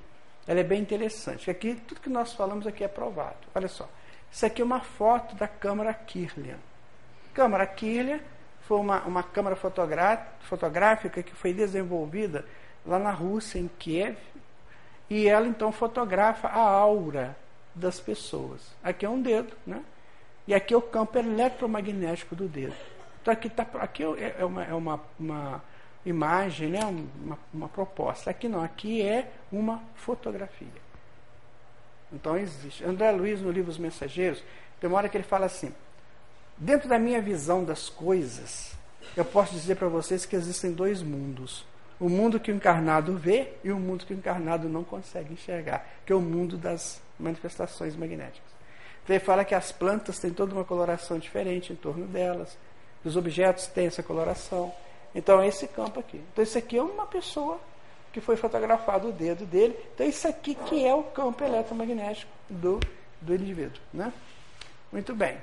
[0.47, 1.51] ela é bem interessante.
[1.51, 3.37] Aqui, tudo que nós falamos aqui é provado.
[3.55, 3.89] Olha só.
[4.31, 6.59] Isso aqui é uma foto da câmara Kirlian.
[7.35, 8.21] Câmara Kirlian
[8.63, 12.45] foi uma, uma câmara fotográfica que foi desenvolvida
[12.87, 14.17] lá na Rússia, em Kiev,
[15.09, 17.37] e ela então fotografa a aura
[17.75, 18.61] das pessoas.
[18.83, 19.83] Aqui é um dedo, né?
[20.47, 22.75] E aqui é o campo eletromagnético do dedo.
[23.21, 25.63] Então aqui, tá, aqui é, é uma, é uma, uma
[26.05, 26.85] imagem, né?
[26.85, 28.31] Uma, uma proposta.
[28.31, 30.69] Aqui não, aqui é uma fotografia.
[32.13, 32.85] Então existe.
[32.85, 34.43] André Luiz, no livro Os Mensageiros,
[34.81, 35.73] tem uma hora que ele fala assim:
[36.61, 38.73] dentro da minha visão das coisas,
[39.17, 41.65] eu posso dizer para vocês que existem dois mundos.
[41.99, 45.87] O mundo que o encarnado vê e o mundo que o encarnado não consegue enxergar,
[46.07, 48.49] que é o mundo das manifestações magnéticas.
[49.03, 52.57] Então ele fala que as plantas têm toda uma coloração diferente em torno delas,
[53.05, 54.73] os objetos têm essa coloração.
[55.15, 56.21] Então é esse campo aqui.
[56.33, 57.59] Então isso aqui é uma pessoa
[58.13, 59.77] que foi fotografado o dedo dele.
[59.95, 62.79] Então isso aqui que é o campo eletromagnético do,
[63.21, 63.81] do indivíduo.
[63.93, 64.13] Né?
[64.93, 65.37] Muito bem.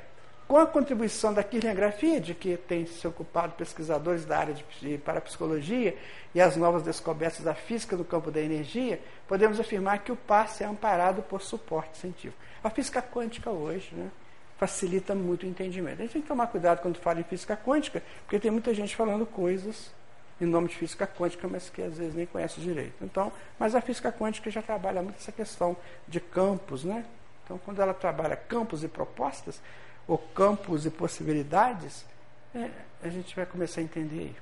[0.48, 4.98] Com a contribuição da quirligrafia, de que tem se ocupado pesquisadores da área de, de
[4.98, 5.98] parapsicologia
[6.34, 10.64] e as novas descobertas da física do campo da energia, podemos afirmar que o passe
[10.64, 12.42] é amparado por suporte científico.
[12.64, 14.10] A física quântica hoje né,
[14.58, 16.00] facilita muito o entendimento.
[16.00, 18.96] A gente tem que tomar cuidado quando fala em física quântica, porque tem muita gente
[18.96, 19.92] falando coisas
[20.40, 23.04] em nome de física quântica, mas que às vezes nem conhece direito.
[23.04, 25.76] Então, mas a física quântica já trabalha muito essa questão
[26.08, 27.04] de campos, né?
[27.44, 29.62] Então, quando ela trabalha campos e propostas,
[30.08, 32.06] ou campos e possibilidades,
[32.56, 32.70] é,
[33.04, 34.36] a gente vai começar a entender aí.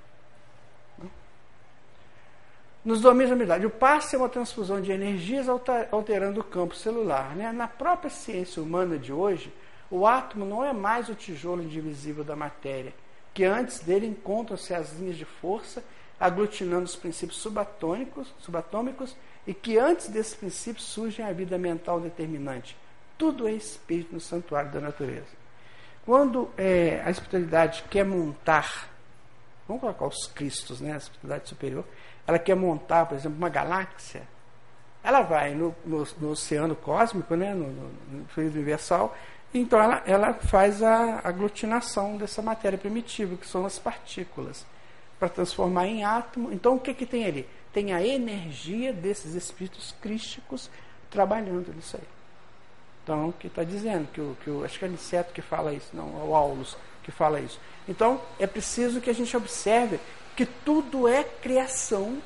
[2.85, 5.47] Nos domínios da umidade, o passe é uma transfusão de energias
[5.91, 7.35] alterando o campo celular.
[7.35, 7.51] Né?
[7.51, 9.51] Na própria ciência humana de hoje,
[9.89, 12.93] o átomo não é mais o tijolo indivisível da matéria,
[13.33, 15.83] que antes dele encontram-se as linhas de força
[16.19, 19.15] aglutinando os princípios subatômicos, subatômicos
[19.47, 22.77] e que antes desses princípios surge a vida mental determinante.
[23.17, 25.44] Tudo é espírito no santuário da natureza.
[26.05, 28.89] Quando é, a espiritualidade quer montar,
[29.67, 31.83] vamos colocar os cristos, né, a espiritualidade superior,
[32.27, 34.21] ela quer montar, por exemplo, uma galáxia,
[35.03, 39.15] ela vai no, no, no oceano cósmico, né, no, no fluido universal,
[39.53, 44.65] então ela, ela faz a aglutinação dessa matéria primitiva, que são as partículas,
[45.17, 46.51] para transformar em átomo.
[46.51, 47.47] Então o que, que tem ali?
[47.73, 50.69] Tem a energia desses espíritos crísticos
[51.09, 52.14] trabalhando nisso aí.
[53.05, 55.89] Então, que está dizendo, que o, que o, acho que é Aniceto que fala isso,
[55.93, 57.59] não, é o Aulus que fala isso.
[57.87, 59.99] Então, é preciso que a gente observe
[60.35, 62.17] que tudo é criação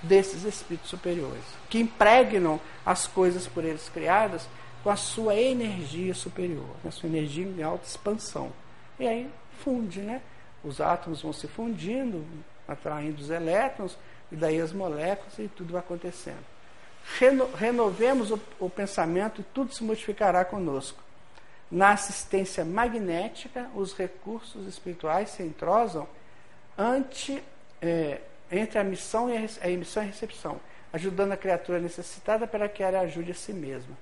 [0.00, 4.48] desses espíritos superiores, que impregnam as coisas por eles criadas
[4.84, 8.52] com a sua energia superior, a sua energia em alta expansão.
[9.00, 9.28] E aí
[9.64, 10.22] funde, né?
[10.62, 12.24] Os átomos vão se fundindo,
[12.68, 13.98] atraindo os elétrons,
[14.30, 16.57] e daí as moléculas e tudo vai acontecendo
[17.16, 21.02] reno, renovemos o, o pensamento e tudo se modificará conosco.
[21.70, 26.08] Na assistência magnética, os recursos espirituais se entrosam
[26.76, 27.42] ante,
[27.80, 30.60] é, entre a missão e a, a emissão e a recepção,
[30.92, 33.96] ajudando a criatura necessitada para que ela ajude a si mesma.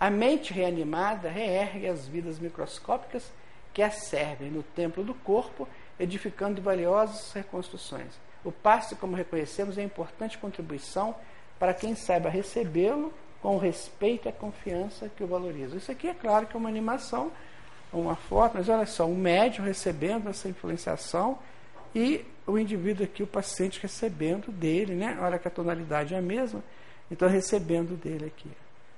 [0.00, 3.30] A mente reanimada reergue as vidas microscópicas
[3.72, 8.12] que a servem no templo do corpo, edificando valiosas reconstruções.
[8.44, 11.14] O passe, como reconhecemos, é importante contribuição
[11.62, 15.76] para quem saiba recebê-lo com respeito e a confiança que o valoriza.
[15.76, 17.30] Isso aqui é claro que é uma animação,
[17.92, 21.38] uma foto, mas olha só, o médium recebendo essa influenciação
[21.94, 25.16] e o indivíduo aqui, o paciente, recebendo dele, né?
[25.20, 26.64] Olha que a tonalidade é a mesma,
[27.08, 28.50] então recebendo dele aqui.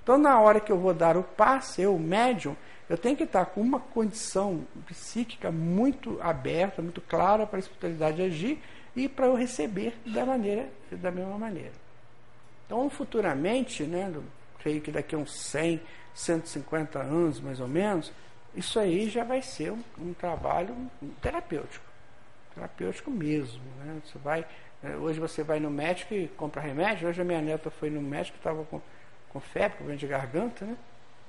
[0.03, 2.57] Então, na hora que eu vou dar o passe, eu, o médium,
[2.89, 8.23] eu tenho que estar com uma condição psíquica muito aberta, muito clara para a espiritualidade
[8.23, 8.59] agir
[8.97, 11.84] e para eu receber da maneira, da mesma maneira.
[12.67, 14.13] Então, futuramente, né,
[14.59, 15.81] creio que daqui a uns 100,
[16.15, 18.13] 150 anos mais ou menos,
[18.55, 20.75] isso aí já vai ser um, um trabalho
[21.21, 21.85] terapêutico.
[22.55, 23.63] Terapêutico mesmo.
[23.85, 24.01] Né?
[24.05, 24.47] Você vai,
[24.83, 27.09] é, hoje você vai no médico e compra remédio.
[27.09, 28.81] Hoje a minha neta foi no médico, estava com,
[29.31, 30.77] com febre, com de garganta, né?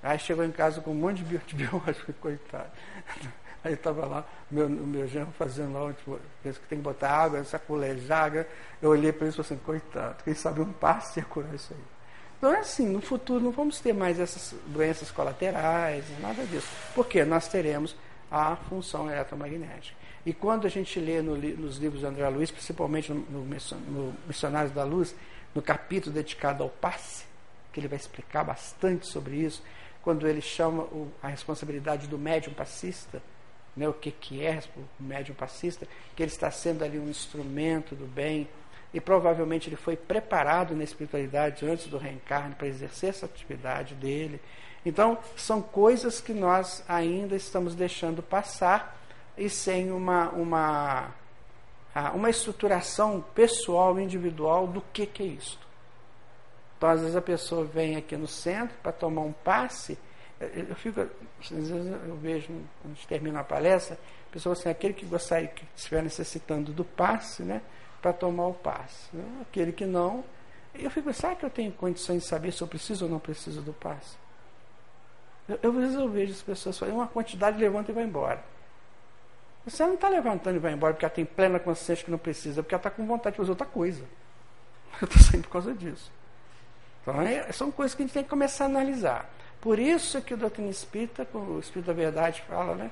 [0.04, 2.70] Aí chegou em casa com um monte de antibiótico, coitado.
[3.66, 7.44] Aí estava lá, meu, meu genro fazendo lá, tipo, penso que tem que botar água,
[7.44, 8.46] sacolejar.
[8.80, 11.74] Eu olhei para isso e falei assim, coitado, quem sabe um passe ia curar isso
[11.74, 11.80] aí.
[12.38, 16.68] Então é assim, no futuro não vamos ter mais essas doenças colaterais, nada disso.
[16.94, 17.96] Porque nós teremos
[18.30, 19.98] a função eletromagnética.
[20.24, 24.76] E quando a gente lê no, nos livros de André Luiz, principalmente no, no Missionários
[24.76, 25.16] da Luz,
[25.56, 27.26] no capítulo dedicado ao passe,
[27.74, 29.64] que ele vai explicar bastante sobre isso,
[30.04, 33.24] quando ele chama o, a responsabilidade do médium passista,
[33.76, 37.96] né, o que, que é o médium passista, que ele está sendo ali um instrumento
[37.96, 38.48] do bem
[38.94, 44.40] e provavelmente ele foi preparado na espiritualidade antes do reencarne para exercer essa atividade dele.
[44.86, 48.98] Então, são coisas que nós ainda estamos deixando passar
[49.38, 51.12] e sem uma, uma,
[52.14, 55.66] uma estruturação pessoal, individual do que, que é isto.
[56.78, 59.98] Então, às vezes a pessoa vem aqui no centro para tomar um passe.
[60.54, 62.48] Eu, fico, eu vejo,
[62.82, 63.98] quando termina a palestra,
[64.30, 67.62] a pessoa assim, aquele que gostaria, que estiver necessitando do passe, né,
[68.02, 69.08] para tomar o passe.
[69.14, 69.24] Né?
[69.42, 70.24] Aquele que não,
[70.74, 73.62] eu fico, será que eu tenho condições de saber se eu preciso ou não preciso
[73.62, 74.18] do passe?
[75.48, 78.44] Eu, eu, eu vejo as pessoas fazendo uma quantidade, levanta e vai embora.
[79.66, 82.62] Você não está levantando e vai embora porque ela tem plena consciência que não precisa,
[82.62, 84.04] porque ela está com vontade de fazer outra coisa.
[85.02, 86.12] Eu estou saindo por causa disso.
[87.02, 89.30] Então, é, são coisas que a gente tem que começar a analisar.
[89.66, 92.92] Por isso que o doutrina espírita, o Espírito da Verdade fala, né?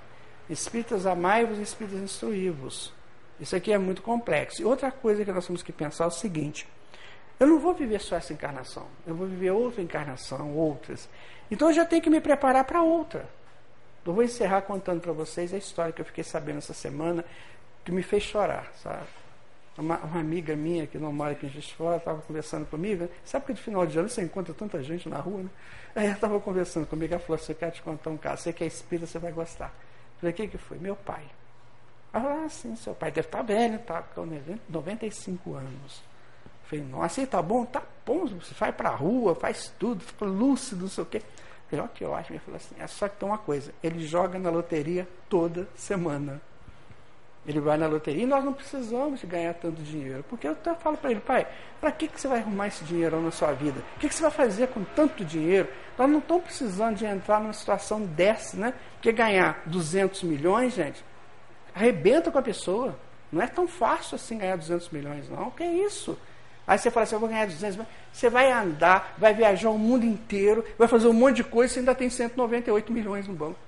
[0.50, 2.92] Espíritas amai-vos e espíritas instruí-vos.
[3.40, 4.60] Isso aqui é muito complexo.
[4.60, 6.68] E outra coisa que nós temos que pensar é o seguinte:
[7.40, 11.08] eu não vou viver só essa encarnação, eu vou viver outra encarnação, outras.
[11.52, 13.30] Então eu já tenho que me preparar para outra.
[14.04, 17.24] Eu vou encerrar contando para vocês a história que eu fiquei sabendo essa semana,
[17.86, 19.06] que me fez chorar, sabe?
[19.78, 23.04] Uma, uma, amiga minha que não mora aqui em Juiz de Fora estava conversando comigo.
[23.04, 23.10] Né?
[23.26, 25.50] Sabe que de final de ano você encontra tanta gente na rua, né?
[25.96, 28.44] Aí ela estava conversando comigo, ela falou: Você quer te contar um caso?
[28.44, 29.68] Você que é espírita, você vai gostar.
[29.68, 30.78] Eu falei: O que, que foi?
[30.78, 31.24] Meu pai.
[32.14, 34.28] Ah, sim, seu pai deve estar tá velho, tá com
[34.70, 36.04] 95 anos.
[36.46, 37.66] Eu falei: Nossa, e tá bom?
[37.66, 41.22] Tá bom, você vai para a rua, faz tudo, fica lúcido, não sei o quê.
[41.72, 42.36] Eu Ó, que ótimo.
[42.36, 46.40] Ele falou assim: É só que tem uma coisa: ele joga na loteria toda semana.
[47.46, 50.24] Ele vai na loteria e nós não precisamos ganhar tanto dinheiro.
[50.30, 51.46] Porque eu até falo para ele, pai,
[51.80, 53.82] para que, que você vai arrumar esse dinheiro na sua vida?
[53.98, 55.68] O que, que você vai fazer com tanto dinheiro?
[55.98, 58.74] Nós não estamos precisando de entrar numa situação dessa, né?
[58.94, 61.04] Porque ganhar 200 milhões, gente,
[61.76, 62.98] arrebenta com a pessoa.
[63.30, 65.48] Não é tão fácil assim ganhar 200 milhões, não.
[65.48, 66.18] O que é isso?
[66.66, 67.94] Aí você fala assim, eu vou ganhar 200 milhões.
[68.14, 71.80] Você vai andar, vai viajar o mundo inteiro, vai fazer um monte de coisa e
[71.80, 73.60] ainda tem 198 milhões no banco.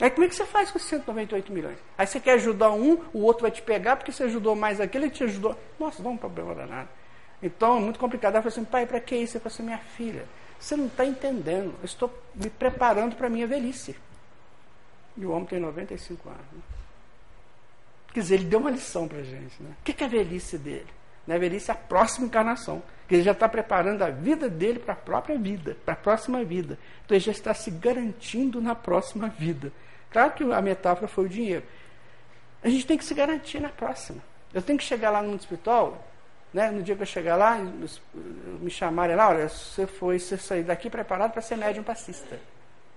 [0.00, 1.78] Aí como é que você faz com 198 milhões?
[1.96, 5.06] Aí você quer ajudar um, o outro vai te pegar porque você ajudou mais aquele,
[5.06, 5.56] ele te ajudou.
[5.78, 6.88] Nossa, dá um problema danado.
[7.42, 8.34] Então é muito complicado.
[8.34, 9.36] Ela falou assim, pai, para que isso?
[9.36, 10.26] Eu falei assim, minha filha,
[10.58, 11.74] você não está entendendo.
[11.80, 13.96] Eu estou me preparando para a minha velhice.
[15.16, 16.40] E o homem tem 95 anos.
[16.52, 16.60] Né?
[18.12, 19.62] Quer dizer, ele deu uma lição para a gente.
[19.62, 19.74] Né?
[19.80, 20.86] O que é a velhice dele?
[21.26, 22.82] Na velhice é a próxima encarnação.
[23.14, 26.78] Ele já está preparando a vida dele para a própria vida, para a próxima vida.
[27.04, 29.70] Então ele já está se garantindo na próxima vida.
[30.10, 31.62] Claro que a metáfora foi o dinheiro.
[32.62, 34.22] A gente tem que se garantir na próxima.
[34.54, 36.06] Eu tenho que chegar lá no hospital,
[36.52, 37.58] né, no dia que eu chegar lá,
[38.60, 42.38] me chamarem lá, olha, você foi, você saiu daqui preparado para ser médium passista.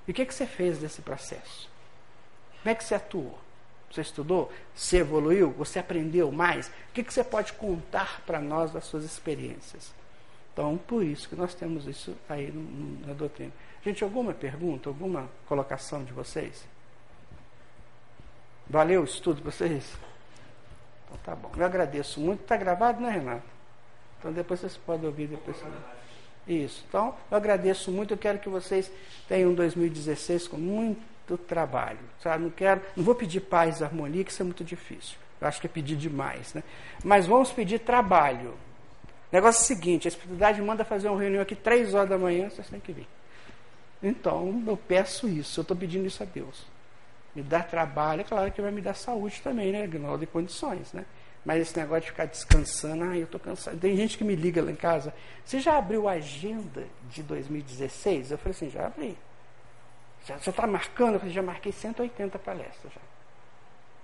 [0.07, 1.69] E o que, que você fez desse processo?
[2.61, 3.37] Como é que você atuou?
[3.91, 4.51] Você estudou?
[4.73, 5.51] Você evoluiu?
[5.51, 6.67] Você aprendeu mais?
[6.67, 9.93] O que, que você pode contar para nós das suas experiências?
[10.51, 12.51] Então, por isso que nós temos isso aí
[13.05, 13.51] na doutrina.
[13.83, 16.65] Gente, alguma pergunta, alguma colocação de vocês?
[18.67, 19.93] Valeu o estudo para vocês?
[21.05, 21.51] Então tá bom.
[21.55, 22.41] Eu agradeço muito.
[22.41, 23.43] Está gravado, né, Renato?
[24.17, 25.57] Então depois vocês podem ouvir depois.
[26.47, 26.83] Isso.
[26.87, 28.13] Então, eu agradeço muito.
[28.13, 28.91] Eu quero que vocês
[29.27, 31.99] tenham um 2016 com muito trabalho.
[32.21, 32.43] Sabe?
[32.43, 35.17] Não quero, não vou pedir paz e harmonia, que isso é muito difícil.
[35.41, 36.63] Eu acho que é pedir demais, né?
[37.03, 38.53] Mas vamos pedir trabalho.
[39.31, 42.49] Negócio é o seguinte, a espiritualidade manda fazer uma reunião aqui três horas da manhã,
[42.49, 43.07] vocês têm que vir.
[44.01, 46.75] Então, eu peço isso, eu estou pedindo isso a Deus
[47.35, 49.85] me dá trabalho, é claro que vai me dar saúde também, né?
[49.85, 51.05] Grau de condições, né?
[51.43, 53.77] Mas esse negócio de ficar descansando, ah, eu estou cansado.
[53.77, 55.13] Tem gente que me liga lá em casa,
[55.43, 58.31] você já abriu a agenda de 2016?
[58.31, 59.15] Eu falei assim, já abri.
[60.25, 61.13] Já está marcando?
[61.13, 63.01] Eu falei, já marquei 180 palestras já.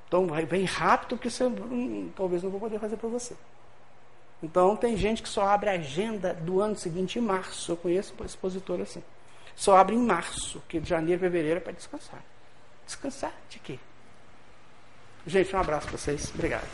[0.08, 3.36] Então vai bem rápido que você hum, talvez não vou poder fazer para você.
[4.44, 7.72] Então tem gente que só abre a agenda do ano seguinte em março.
[7.72, 9.04] Eu conheço expositor assim.
[9.56, 12.24] Só abre em março, que de janeiro, fevereiro é para descansar.
[12.86, 13.80] Descansar de quê?
[15.26, 16.32] Gente, um abraço para vocês.
[16.34, 16.68] Obrigado.